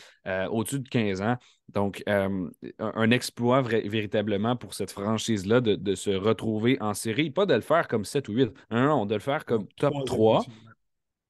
au-dessus 0.51 0.81
de 0.81 0.89
15 0.89 1.23
ans. 1.23 1.37
Donc, 1.73 2.03
un, 2.07 3.11
exploit 3.11 3.63
véritablement 3.63 4.55
pour 4.55 4.75
cette 4.75 4.93
franchise-là 4.93 5.61
de, 5.61 5.95
se 5.95 6.11
retrouver 6.11 6.77
en 6.81 6.95
série. 6.95 7.31
Pas 7.31 7.47
de 7.47 7.55
le 7.55 7.63
faire 7.63 7.89
comme 7.89 8.05
7 8.05 8.29
ou 8.29 8.33
8, 8.33 8.53
non, 8.71 8.83
non, 8.83 9.07
de 9.07 9.15
le 9.15 9.21
faire 9.21 9.45
comme 9.45 9.67
top 9.77 9.95
3 10.07 10.45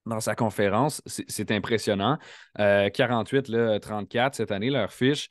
dans 0.07 0.21
sa 0.21 0.35
conférence. 0.35 1.03
C'est 1.07 1.51
impressionnant. 1.51 2.19
48, 2.57 3.49
là, 3.49 3.81
34 3.81 4.35
cette 4.35 4.53
année, 4.53 4.71
leur 4.71 4.93
fiche. 4.93 5.29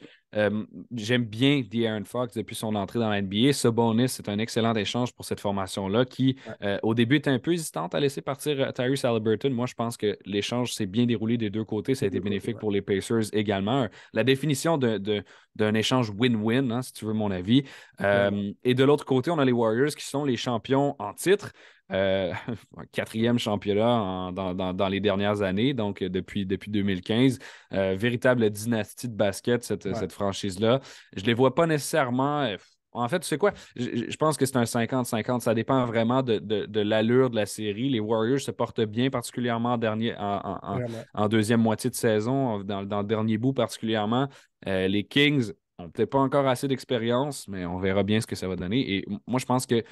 J'aime 0.95 1.25
bien 1.25 1.61
De'Aaron 1.61 2.05
Fox 2.05 2.33
depuis 2.33 2.55
son 2.55 2.73
entrée 2.75 2.99
dans 2.99 3.09
la 3.09 3.21
NBA. 3.21 3.53
Ce 3.53 3.67
bonus, 3.67 4.13
c'est 4.13 4.29
un 4.29 4.39
excellent 4.39 4.73
échange 4.73 5.13
pour 5.13 5.25
cette 5.25 5.39
formation-là 5.39 6.05
qui, 6.05 6.37
euh, 6.63 6.79
au 6.81 6.95
début, 6.95 7.17
était 7.17 7.29
un 7.29 7.39
peu 7.39 7.53
hésitante 7.53 7.93
à 7.93 7.99
laisser 7.99 8.21
partir 8.21 8.59
euh, 8.59 8.71
Tyrese 8.71 9.05
Halliburton. 9.05 9.51
Moi, 9.51 9.67
je 9.67 9.75
pense 9.75 9.95
que 9.95 10.17
l'échange 10.25 10.73
s'est 10.73 10.87
bien 10.87 11.05
déroulé 11.05 11.37
des 11.37 11.51
deux 11.51 11.63
côtés. 11.63 11.93
Ça 11.93 12.05
a 12.05 12.07
été 12.07 12.19
bénéfique 12.19 12.57
pour 12.57 12.71
les 12.71 12.81
Pacers 12.81 13.33
également. 13.33 13.87
La 14.13 14.23
définition 14.23 14.77
d'un 14.77 15.73
échange 15.75 16.09
win-win, 16.09 16.71
hein, 16.71 16.81
si 16.81 16.93
tu 16.93 17.05
veux 17.05 17.13
mon 17.13 17.29
avis. 17.29 17.63
et 17.99 18.73
de 18.73 18.83
l'autre 18.83 19.05
côté, 19.05 19.29
on 19.29 19.37
a 19.37 19.45
les 19.45 19.51
Warriors 19.51 19.95
qui 19.95 20.05
sont 20.05 20.25
les 20.25 20.37
champions 20.37 20.95
en 20.97 21.13
titre. 21.13 21.51
Euh, 21.91 22.31
quatrième 22.91 23.37
championnat 23.37 24.31
dans, 24.33 24.87
les 24.89 24.99
dernières 24.99 25.41
années, 25.41 25.73
donc 25.73 26.01
euh, 26.01 26.09
depuis, 26.09 26.45
depuis 26.45 26.71
2015. 26.71 27.39
Euh, 27.73 27.95
véritable 27.95 28.49
dynastie 28.49 29.09
de 29.09 29.15
basket, 29.15 29.63
cette, 29.63 30.11
franchise-là. 30.11 30.79
Je 31.15 31.21
ne 31.21 31.27
les 31.27 31.33
vois 31.33 31.53
pas 31.53 31.67
nécessairement. 31.67 32.55
En 32.95 33.09
fait, 33.09 33.19
tu 33.19 33.27
sais 33.27 33.39
quoi? 33.39 33.53
Je, 33.75 34.15
pense 34.17 34.37
que 34.37 34.45
c'est 34.45 34.57
un 34.57 34.63
50-50. 34.63 35.41
Ça 35.41 35.53
dépend 35.53 35.85
vraiment 35.85 36.21
de, 36.21 36.79
l'allure 36.81 37.29
de 37.29 37.35
la 37.35 37.47
série. 37.47 37.89
Les 37.89 37.99
Warriors 37.99 38.39
se 38.39 38.51
portent 38.51 38.81
bien, 38.81 39.09
particulièrement 39.09 39.73
en, 39.73 39.77
dernier, 39.77 40.15
en, 40.17 41.27
deuxième 41.27 41.61
moitié 41.61 41.89
de 41.89 41.95
saison, 41.95 42.63
dans, 42.63 42.81
le 42.81 43.03
dernier 43.03 43.37
bout 43.37 43.53
particulièrement. 43.53 44.27
les 44.65 45.03
Kings 45.03 45.51
n'ont 45.79 45.89
peut-être 45.89 46.11
pas 46.11 46.19
encore 46.19 46.47
assez 46.47 46.67
d'expérience, 46.67 47.47
mais 47.47 47.65
on 47.65 47.79
verra 47.79 48.03
bien 48.03 48.21
ce 48.21 48.27
que 48.27 48.35
ça 48.35 48.47
va 48.47 48.55
donner. 48.55 48.97
Et 48.97 49.05
moi, 49.25 49.39
je 49.39 49.45
pense 49.45 49.65
que 49.65 49.83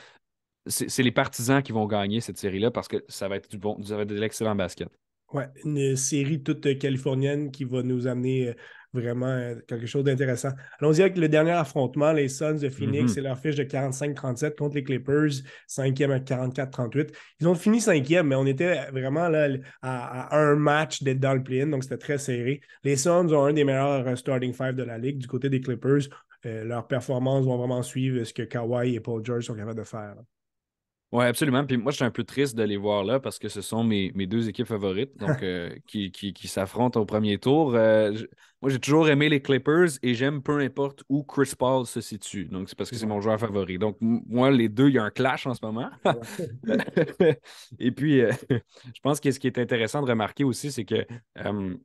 c'est 0.67 1.03
les 1.03 1.11
partisans 1.11 1.61
qui 1.61 1.71
vont 1.71 1.87
gagner 1.87 2.21
cette 2.21 2.37
série-là 2.37 2.71
parce 2.71 2.87
que 2.87 3.03
ça 3.07 3.27
va 3.27 3.37
être 3.37 3.49
du 3.49 3.57
bon, 3.57 3.81
ça 3.83 3.95
va 3.95 4.03
être 4.03 4.09
de 4.09 4.19
l'excellent 4.19 4.55
basket. 4.55 4.89
Ouais, 5.33 5.47
une 5.63 5.95
série 5.95 6.43
toute 6.43 6.65
euh, 6.65 6.75
californienne 6.75 7.51
qui 7.51 7.63
va 7.63 7.83
nous 7.83 8.05
amener 8.05 8.49
euh, 8.49 8.53
vraiment 8.91 9.27
euh, 9.27 9.55
quelque 9.65 9.85
chose 9.85 10.03
d'intéressant. 10.03 10.49
Allons-y 10.79 11.01
avec 11.01 11.17
le 11.17 11.29
dernier 11.29 11.51
affrontement, 11.51 12.11
les 12.11 12.27
Suns 12.27 12.55
de 12.55 12.67
Phoenix 12.67 13.13
mm-hmm. 13.13 13.19
et 13.19 13.21
leur 13.21 13.39
fiche 13.39 13.55
de 13.55 13.63
45-37 13.63 14.55
contre 14.55 14.75
les 14.75 14.83
Clippers, 14.83 15.31
cinquième 15.67 16.11
à 16.11 16.19
44-38. 16.19 17.13
Ils 17.39 17.47
ont 17.47 17.55
fini 17.55 17.79
cinquième, 17.79 18.27
mais 18.27 18.35
on 18.35 18.45
était 18.45 18.91
vraiment 18.91 19.29
là 19.29 19.47
à, 19.81 20.37
un 20.37 20.55
match 20.55 21.01
d'être 21.01 21.21
dans 21.21 21.33
le 21.33 21.43
play-in, 21.43 21.67
donc 21.67 21.83
c'était 21.83 21.97
très 21.97 22.17
serré. 22.17 22.59
Les 22.83 22.97
Suns 22.97 23.31
ont 23.31 23.45
un 23.45 23.53
des 23.53 23.63
meilleurs 23.63 24.17
starting 24.17 24.53
five 24.53 24.75
de 24.75 24.83
la 24.83 24.97
ligue 24.97 25.17
du 25.17 25.27
côté 25.27 25.49
des 25.49 25.61
Clippers. 25.61 26.09
leurs 26.43 26.87
performances 26.87 27.45
vont 27.45 27.57
vraiment 27.57 27.83
suivre 27.83 28.21
ce 28.25 28.33
que 28.33 28.43
Kawhi 28.43 28.95
et 28.95 28.99
Paul 28.99 29.23
George 29.23 29.45
sont 29.45 29.55
capables 29.55 29.79
de 29.79 29.85
faire. 29.85 30.15
Oui, 31.11 31.25
absolument. 31.25 31.65
Puis 31.65 31.75
moi, 31.75 31.91
je 31.91 31.97
suis 31.97 32.05
un 32.05 32.11
peu 32.11 32.23
triste 32.23 32.55
de 32.55 32.63
les 32.63 32.77
voir 32.77 33.03
là 33.03 33.19
parce 33.19 33.37
que 33.37 33.49
ce 33.49 33.61
sont 33.61 33.83
mes, 33.83 34.11
deux 34.11 34.47
équipes 34.47 34.67
favorites 34.67 35.17
donc, 35.17 35.29
euh, 35.43 35.75
qui, 35.85 36.11
qui, 36.11 36.47
s'affrontent 36.47 37.01
au 37.01 37.05
premier 37.05 37.37
tour. 37.37 37.75
Euh, 37.75 38.13
moi, 38.61 38.71
j'ai 38.71 38.79
toujours 38.79 39.09
aimé 39.09 39.27
les 39.27 39.41
Clippers 39.41 39.89
et 40.03 40.13
j'aime 40.13 40.41
peu 40.41 40.59
importe 40.59 41.03
où 41.09 41.23
Chris 41.23 41.51
Paul 41.57 41.85
se 41.85 41.99
situe. 41.99 42.45
Donc, 42.45 42.69
c'est 42.69 42.77
parce 42.77 42.89
que 42.89 42.95
c'est 42.95 43.05
mon 43.05 43.19
joueur 43.19 43.37
favori. 43.37 43.77
Donc, 43.77 43.97
moi, 43.99 44.51
les 44.51 44.69
deux, 44.69 44.87
il 44.87 44.95
y 44.95 44.99
a 44.99 45.03
un 45.03 45.09
clash 45.09 45.45
en 45.47 45.53
ce 45.53 45.59
moment. 45.65 45.89
et 47.79 47.91
puis, 47.91 48.21
euh, 48.21 48.31
je 48.49 48.99
pense 49.03 49.19
que 49.19 49.31
ce 49.31 49.39
qui 49.39 49.47
est 49.47 49.57
intéressant 49.57 50.01
de 50.01 50.09
remarquer 50.09 50.45
aussi, 50.45 50.71
c'est 50.71 50.85
que 50.85 51.05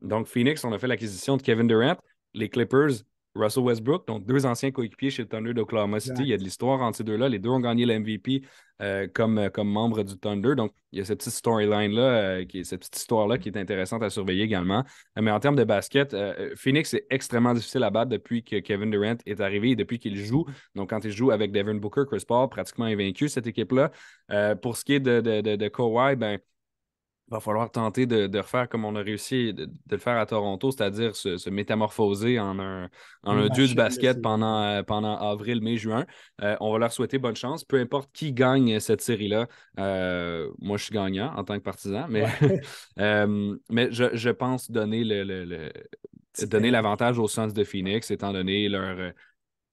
donc 0.01 0.27
Phoenix, 0.27 0.63
on 0.63 0.71
a 0.71 0.79
fait 0.79 0.87
l'acquisition 0.87 1.35
de 1.35 1.41
Kevin 1.41 1.67
Durant. 1.67 1.97
Les 2.33 2.47
Clippers, 2.47 3.03
Russell 3.37 3.63
Westbrook, 3.63 4.07
donc 4.07 4.25
deux 4.25 4.45
anciens 4.45 4.71
coéquipiers 4.71 5.09
chez 5.09 5.23
le 5.23 5.27
Thunder 5.27 5.53
d'Oklahoma 5.53 5.99
City. 5.99 6.21
Il 6.23 6.27
y 6.27 6.33
a 6.33 6.37
de 6.37 6.43
l'histoire 6.43 6.81
entre 6.81 6.97
ces 6.97 7.03
deux-là. 7.03 7.29
Les 7.29 7.39
deux 7.39 7.49
ont 7.49 7.59
gagné 7.59 7.85
l'MVP 7.85 8.41
euh, 8.81 9.07
comme, 9.11 9.37
euh, 9.37 9.49
comme 9.49 9.69
membres 9.69 10.03
du 10.03 10.17
Thunder. 10.17 10.55
Donc, 10.55 10.71
il 10.91 10.99
y 10.99 11.01
a 11.01 11.05
cette 11.05 11.19
petite 11.19 11.33
storyline-là, 11.33 12.01
euh, 12.01 12.45
cette 12.63 12.79
petite 12.79 12.97
histoire-là 12.97 13.37
qui 13.37 13.49
est 13.49 13.57
intéressante 13.57 14.03
à 14.03 14.09
surveiller 14.09 14.43
également. 14.43 14.83
mais 15.19 15.31
en 15.31 15.39
termes 15.39 15.55
de 15.55 15.63
basket, 15.63 16.15
Phoenix 16.55 16.93
est 16.93 17.05
extrêmement 17.09 17.53
difficile 17.53 17.83
à 17.83 17.89
battre 17.89 18.09
depuis 18.09 18.43
que 18.43 18.57
Kevin 18.59 18.91
Durant 18.91 19.17
est 19.25 19.41
arrivé 19.41 19.71
et 19.71 19.75
depuis 19.75 19.99
qu'il 19.99 20.15
joue. 20.17 20.45
Donc, 20.75 20.89
quand 20.91 21.03
il 21.05 21.11
joue 21.11 21.31
avec 21.31 21.51
Devin 21.51 21.75
Booker, 21.75 22.03
Chris 22.07 22.23
Paul, 22.27 22.49
pratiquement 22.49 22.85
vaincu 22.95 23.29
cette 23.29 23.47
équipe-là. 23.47 23.91
pour 24.61 24.77
ce 24.77 24.85
qui 24.85 24.93
est 24.93 24.99
de, 24.99 25.21
de, 25.21 25.41
de, 25.41 25.55
de 25.55 25.67
Kawhi, 25.67 26.15
ben, 26.15 26.39
il 27.29 27.33
va 27.33 27.39
falloir 27.41 27.69
tenter 27.69 28.05
de, 28.05 28.37
refaire 28.37 28.69
comme 28.69 28.85
on 28.85 28.95
a 28.95 29.01
réussi 29.01 29.53
de, 29.53 29.69
le 29.89 29.97
faire 29.97 30.17
à 30.17 30.25
Toronto, 30.25 30.71
c'est-à-dire 30.71 31.13
se, 31.15 31.49
métamorphoser 31.49 32.39
en 32.39 32.57
un, 32.59 32.89
un 33.23 33.49
dieu 33.49 33.67
du 33.67 33.75
basket 33.75 34.21
pendant, 34.21 34.61
euh, 34.63 34.83
pendant 34.83 35.17
avril, 35.17 35.61
mai, 35.61 35.77
juin. 35.77 36.05
Euh, 36.41 36.55
on 36.61 36.71
va 36.71 36.79
leur 36.79 36.93
souhaiter 36.93 37.17
bonne 37.17 37.35
chance. 37.35 37.65
Peu 37.65 37.79
importe 37.79 38.09
qui 38.13 38.31
gagne 38.31 38.79
cette 38.79 39.01
série-là, 39.01 39.47
euh, 39.77 40.49
moi 40.59 40.77
je 40.77 40.85
suis 40.85 40.93
gagnant 40.93 41.33
en 41.35 41.43
tant 41.43 41.55
que 41.55 41.63
partisan, 41.63 42.07
mais, 42.09 42.25
mais 43.69 43.91
je, 43.91 44.29
pense 44.29 44.71
donner 44.71 45.03
le, 45.03 45.69
donner 46.43 46.71
l'avantage 46.71 47.19
aux 47.19 47.27
Suns 47.27 47.47
de 47.47 47.63
Phoenix, 47.65 48.09
étant 48.09 48.31
donné 48.31 48.69
leur. 48.69 49.11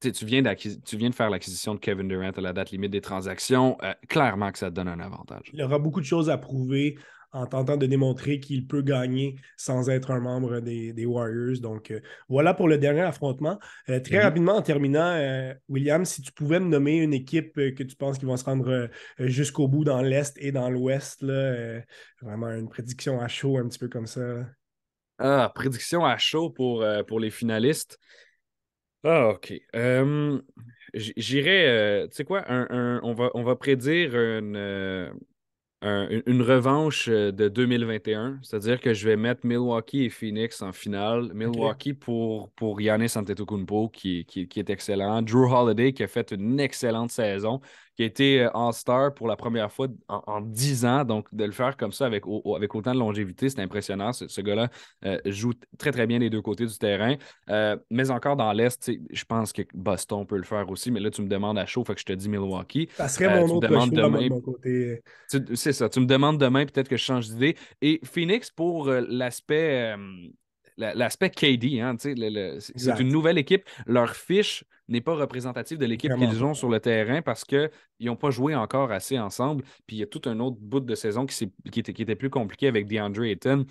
Tu 0.00 0.26
viens, 0.26 0.42
tu 0.54 0.96
viens 0.98 1.08
de 1.08 1.14
faire 1.14 1.30
l'acquisition 1.30 1.74
de 1.74 1.78
Kevin 1.78 2.08
Durant 2.08 2.28
à 2.28 2.40
la 2.40 2.52
date 2.52 2.72
limite 2.72 2.90
des 2.90 3.00
transactions. 3.00 3.78
clairement 4.08 4.50
que 4.50 4.58
ça 4.58 4.70
te 4.70 4.74
donne 4.74 4.88
un 4.88 5.00
avantage. 5.00 5.50
Il 5.52 5.60
y 5.60 5.62
aura 5.62 5.78
beaucoup 5.78 6.00
de 6.00 6.04
choses 6.04 6.28
à 6.28 6.36
prouver 6.36 6.96
en 7.34 7.46
tentant 7.46 7.76
de 7.76 7.86
démontrer 7.86 8.38
qu'il 8.38 8.66
peut 8.66 8.80
gagner 8.80 9.36
sans 9.56 9.90
être 9.90 10.12
un 10.12 10.20
membre 10.20 10.60
des, 10.60 11.04
Warriors. 11.04 11.58
Donc, 11.60 11.90
euh, 11.90 12.00
voilà 12.28 12.54
pour 12.54 12.68
le 12.68 12.78
dernier 12.78 13.02
affrontement. 13.02 13.58
Euh, 13.88 14.00
très 14.00 14.18
mhm. 14.18 14.22
rapidement, 14.22 14.54
en 14.54 14.62
terminant, 14.62 15.12
euh, 15.16 15.52
William, 15.68 16.04
si 16.04 16.22
tu 16.22 16.32
pouvais 16.32 16.60
me 16.60 16.68
nommer 16.68 16.98
une 16.98 17.12
équipe 17.12 17.54
que 17.54 17.82
tu 17.82 17.96
penses 17.96 18.18
qui 18.18 18.24
va 18.24 18.36
se 18.36 18.44
rendre 18.44 18.88
jusqu'au 19.18 19.68
bout 19.68 19.84
dans 19.84 20.00
l'Est 20.00 20.38
et 20.38 20.52
dans 20.52 20.70
l'Ouest, 20.70 21.24
vraiment 22.22 22.50
une 22.50 22.68
prédiction 22.68 23.20
à 23.20 23.28
chaud, 23.28 23.58
un 23.58 23.68
petit 23.68 23.80
peu 23.80 23.88
comme 23.88 24.06
ça. 24.06 24.46
Ah, 25.18 25.50
prédiction 25.54 26.04
à 26.04 26.16
chaud 26.16 26.50
pour, 26.50 26.84
pour 27.06 27.20
les 27.20 27.30
finalistes. 27.30 27.98
Ah, 29.02 29.30
OK. 29.30 29.52
J'irais, 30.94 32.06
tu 32.08 32.16
sais 32.16 32.24
quoi, 32.24 32.44
on, 32.48 33.12
va, 33.14 33.30
on 33.34 33.42
va 33.42 33.56
prédire 33.56 34.14
une 34.14 35.12
une 35.84 36.40
revanche 36.40 37.08
euh, 37.08 37.30
de 37.30 37.48
2021, 37.48 38.38
c'est-à-dire 38.42 38.80
que 38.80 38.94
je 38.94 39.06
vais 39.06 39.16
mettre 39.16 39.46
Milwaukee 39.46 40.04
et 40.04 40.10
Phoenix 40.10 40.62
en 40.62 40.72
finale. 40.72 41.30
Milwaukee 41.34 41.92
pour, 41.92 42.50
pour 42.50 42.80
Giannis 42.80 43.12
Antetokounmpo 43.16 43.90
qui, 43.90 44.24
qui, 44.24 44.48
qui, 44.48 44.60
est 44.60 44.70
excellent. 44.70 45.20
Drew 45.20 45.52
Holiday 45.52 45.92
qui 45.92 46.02
a 46.02 46.08
fait 46.08 46.32
une 46.32 46.58
excellente 46.58 47.10
saison 47.10 47.60
qui 47.96 48.02
a 48.02 48.06
été 48.06 48.42
euh, 48.42 48.50
All-Star 48.54 49.14
pour 49.14 49.26
la 49.28 49.36
première 49.36 49.70
fois 49.70 49.88
en, 50.08 50.40
dix 50.40 50.80
10 50.80 50.84
ans. 50.84 51.04
Donc, 51.04 51.32
de 51.32 51.44
le 51.44 51.52
faire 51.52 51.76
comme 51.76 51.92
ça 51.92 52.06
avec, 52.06 52.24
avec 52.56 52.74
autant 52.74 52.94
de 52.94 52.98
longévité, 52.98 53.48
c'est 53.48 53.60
impressionnant. 53.60 54.12
Ce, 54.12 54.40
gars-là 54.40 54.68
euh, 55.04 55.18
joue 55.26 55.52
très, 55.78 55.92
très 55.92 56.06
bien 56.06 56.18
les 56.18 56.30
deux 56.30 56.42
côtés 56.42 56.66
du 56.66 56.76
terrain. 56.76 57.16
Euh, 57.50 57.76
mais 57.90 58.10
encore 58.10 58.36
dans 58.36 58.52
l'Est, 58.52 58.90
je 59.10 59.24
pense 59.24 59.52
que 59.52 59.62
Boston 59.74 60.26
peut 60.26 60.36
le 60.36 60.44
faire 60.44 60.68
aussi. 60.68 60.90
Mais 60.90 61.00
là, 61.00 61.10
tu 61.10 61.22
me 61.22 61.28
demandes 61.28 61.58
à 61.58 61.66
chaud, 61.66 61.84
fait 61.84 61.94
que 61.94 62.00
je 62.00 62.06
te 62.06 62.12
dis 62.12 62.28
Milwaukee. 62.28 62.88
Ça 62.94 63.08
serait 63.08 63.40
mon 63.40 63.56
autre 63.56 63.68
choix 63.68 63.86
demain, 63.86 64.22
de 64.22 64.28
mon 64.28 64.40
côté. 64.40 65.02
C'est 65.28 65.72
ça. 65.72 65.88
Tu 65.88 66.00
me 66.00 66.06
demandes 66.06 66.38
demain, 66.38 66.64
peut-être 66.66 66.88
que 66.88 66.96
je 66.96 67.04
change 67.04 67.28
d'idée. 67.28 67.56
Et 67.80 68.00
Phoenix, 68.04 68.50
pour 68.50 68.90
l'aspect 68.90 69.94
l'aspect 70.76 71.30
KD. 71.30 71.80
Hein, 71.80 71.96
c'est 71.98 73.00
une 73.00 73.08
nouvelle 73.08 73.38
équipe. 73.38 73.68
Leur 73.86 74.14
fiche 74.16 74.64
n'est 74.88 75.00
pas 75.00 75.14
représentative 75.14 75.78
de 75.78 75.86
l'équipe 75.86 76.14
qu'ils 76.14 76.44
ont 76.44 76.54
sur 76.54 76.68
le 76.68 76.80
terrain 76.80 77.22
parce 77.22 77.44
qu'ils 77.44 77.70
n'ont 78.00 78.16
pas 78.16 78.30
joué 78.30 78.54
encore 78.54 78.92
assez 78.92 79.18
ensemble. 79.18 79.64
Puis 79.86 79.96
il 79.96 79.98
y 80.00 80.02
a 80.02 80.06
tout 80.06 80.22
un 80.26 80.40
autre 80.40 80.58
bout 80.60 80.80
de 80.80 80.94
saison 80.94 81.26
qui, 81.26 81.52
qui, 81.70 81.80
était, 81.80 81.92
qui 81.92 82.02
était, 82.02 82.16
plus 82.16 82.30
compliqué 82.30 82.68
avec 82.68 82.86
DeAndre 82.86 83.24
Ayton. 83.24 83.66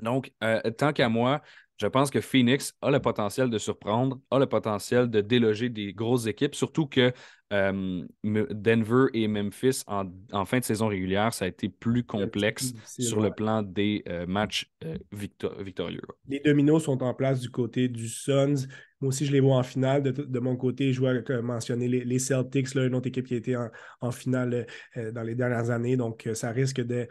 Donc, 0.00 0.32
euh, 0.42 0.60
tant 0.70 0.92
qu'à 0.92 1.08
moi, 1.08 1.42
je 1.80 1.86
pense 1.86 2.10
que 2.10 2.20
Phoenix 2.20 2.74
a 2.82 2.90
le 2.90 3.00
potentiel 3.00 3.48
de 3.48 3.56
surprendre, 3.56 4.20
a 4.30 4.38
le 4.38 4.46
potentiel 4.46 5.08
de 5.08 5.22
déloger 5.22 5.70
des 5.70 5.94
grosses 5.94 6.26
équipes, 6.26 6.54
surtout 6.54 6.86
que 6.86 7.10
euh, 7.54 8.06
Denver 8.22 9.06
et 9.14 9.26
Memphis, 9.28 9.82
en, 9.86 10.44
fin 10.44 10.58
de 10.58 10.64
saison 10.64 10.88
régulière, 10.88 11.32
ça 11.32 11.46
a 11.46 11.48
été 11.48 11.70
plus 11.70 12.04
complexe 12.04 12.74
sur 12.84 13.20
le 13.22 13.30
plan 13.30 13.62
des 13.62 14.02
euh, 14.08 14.26
matchs 14.26 14.70
euh, 14.84 14.98
victorieux. 15.10 16.02
Les 16.28 16.40
dominos 16.40 16.84
sont 16.84 17.02
en 17.02 17.14
place 17.14 17.40
du 17.40 17.50
côté 17.50 17.88
du 17.88 18.08
Suns. 18.08 18.68
Moi 19.00 19.08
aussi, 19.08 19.24
je 19.24 19.32
les 19.32 19.40
vois 19.40 19.56
en 19.56 19.62
finale. 19.62 20.02
De, 20.02 20.38
mon 20.40 20.56
côté, 20.56 20.92
je 20.92 21.00
vois 21.00 21.14
mentionner 21.42 21.88
les, 21.88 22.18
Celtics, 22.18 22.74
là, 22.74 22.84
une 22.84 22.94
autre 22.94 23.08
équipe 23.08 23.26
qui 23.26 23.34
a 23.34 23.36
été 23.38 23.56
en, 24.00 24.10
finale 24.10 24.66
dans 25.12 25.22
les 25.22 25.34
dernières 25.34 25.70
années. 25.70 25.96
Donc, 25.96 26.28
ça 26.34 26.50
risque 26.50 26.82
de, 26.82 27.08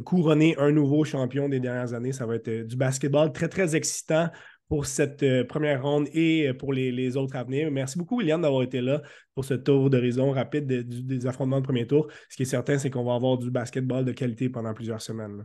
couronner 0.00 0.56
un 0.58 0.70
nouveau 0.70 1.04
champion 1.04 1.48
des 1.48 1.58
dernières 1.58 1.94
années. 1.94 2.12
Ça 2.12 2.26
va 2.26 2.36
être 2.36 2.66
du 2.66 2.76
basketball 2.76 3.32
très, 3.32 3.48
très 3.48 3.74
excitant 3.74 4.28
pour 4.72 4.86
cette 4.86 5.22
euh, 5.22 5.44
première 5.44 5.82
ronde 5.82 6.08
et 6.14 6.48
euh, 6.48 6.54
pour 6.54 6.72
les, 6.72 7.16
autres 7.18 7.36
à 7.36 7.44
venir. 7.44 7.70
Merci 7.70 7.98
beaucoup, 7.98 8.16
William, 8.16 8.40
d'avoir 8.40 8.62
été 8.62 8.80
là 8.80 9.02
pour 9.34 9.44
ce 9.44 9.52
tour 9.52 9.90
d'horizon 9.90 10.30
rapide 10.30 10.66
des 10.66 11.26
affrontements 11.26 11.60
de 11.60 11.64
premier 11.64 11.86
tour. 11.86 12.08
Ce 12.30 12.36
qui 12.36 12.44
est 12.44 12.46
certain, 12.46 12.78
c'est 12.78 12.88
qu'on 12.88 13.04
va 13.04 13.14
avoir 13.14 13.36
du 13.36 13.50
basketball 13.50 14.02
de 14.06 14.12
qualité 14.12 14.48
pendant 14.48 14.72
plusieurs 14.72 15.02
semaines. 15.02 15.44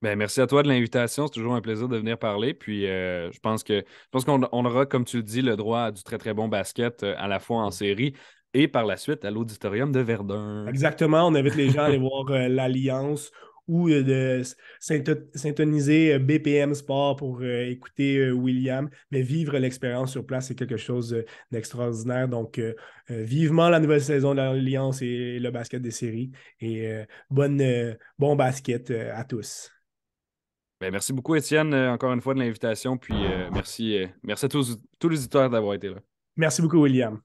Ben, 0.00 0.16
merci 0.16 0.40
à 0.40 0.46
toi 0.46 0.62
de 0.62 0.68
l'invitation. 0.68 1.26
C'est 1.26 1.34
toujours 1.34 1.54
un 1.54 1.60
plaisir 1.60 1.88
de 1.88 1.96
venir 1.96 2.18
parler. 2.18 2.54
Puis 2.54 2.86
euh, 2.86 3.30
je 3.32 3.40
pense 3.40 3.64
que 3.64 3.84
pense 4.10 4.24
qu'on 4.24 4.42
aura, 4.42 4.86
comme 4.86 5.04
tu 5.04 5.18
le 5.18 5.22
dis, 5.22 5.42
le 5.42 5.56
droit 5.56 5.80
à 5.80 5.90
du 5.90 6.02
très 6.02 6.18
très 6.18 6.34
bon 6.34 6.48
basket 6.48 7.02
à 7.02 7.26
la 7.26 7.40
fois 7.40 7.62
en 7.62 7.70
série 7.70 8.14
et 8.54 8.68
par 8.68 8.86
la 8.86 8.96
suite 8.96 9.24
à 9.24 9.30
l'auditorium 9.30 9.92
de 9.92 10.00
Verdun. 10.00 10.66
Exactement. 10.68 11.26
On 11.26 11.34
invite 11.34 11.56
les 11.56 11.70
gens 11.70 11.82
à 11.82 11.84
aller 11.86 11.98
voir 11.98 12.26
l'Alliance 12.30 13.30
ou 13.68 13.88
euh, 13.90 14.02
de 14.02 14.42
syntoniser 15.34 16.14
euh, 16.14 16.18
BPM 16.18 16.74
Sport 16.74 17.16
pour 17.16 17.40
euh, 17.42 17.66
écouter 17.68 18.30
William, 18.32 18.88
mais 19.10 19.22
vivre 19.22 19.58
l'expérience 19.58 20.10
sur 20.10 20.26
place, 20.26 20.48
c'est 20.48 20.54
quelque 20.54 20.78
chose 20.78 21.22
d'extraordinaire. 21.52 22.28
Donc, 22.28 22.60
vivement 23.08 23.68
la 23.68 23.78
nouvelle 23.78 24.02
saison 24.02 24.32
de 24.32 24.36
l'Alliance 24.36 25.02
et 25.02 25.38
le 25.38 25.50
basket 25.50 25.82
des 25.82 25.90
séries. 25.90 26.30
Et 26.60 26.90
bonne, 27.30 27.96
bon 28.18 28.36
basket 28.36 28.90
à 28.90 29.24
tous. 29.24 29.70
Ben, 30.80 30.92
merci 30.92 31.12
beaucoup, 31.12 31.34
Étienne, 31.34 31.74
encore 31.74 32.12
une 32.12 32.20
fois 32.20 32.34
de 32.34 32.38
l'invitation. 32.38 32.96
Puis 32.96 33.14
merci, 33.52 34.06
merci 34.22 34.46
à 34.46 34.48
tous, 34.48 34.78
tous 34.98 35.08
les 35.08 35.18
auditeurs 35.18 35.50
d'avoir 35.50 35.74
été 35.74 35.88
là. 35.88 35.96
Merci 36.36 36.62
beaucoup, 36.62 36.78
William. 36.78 37.20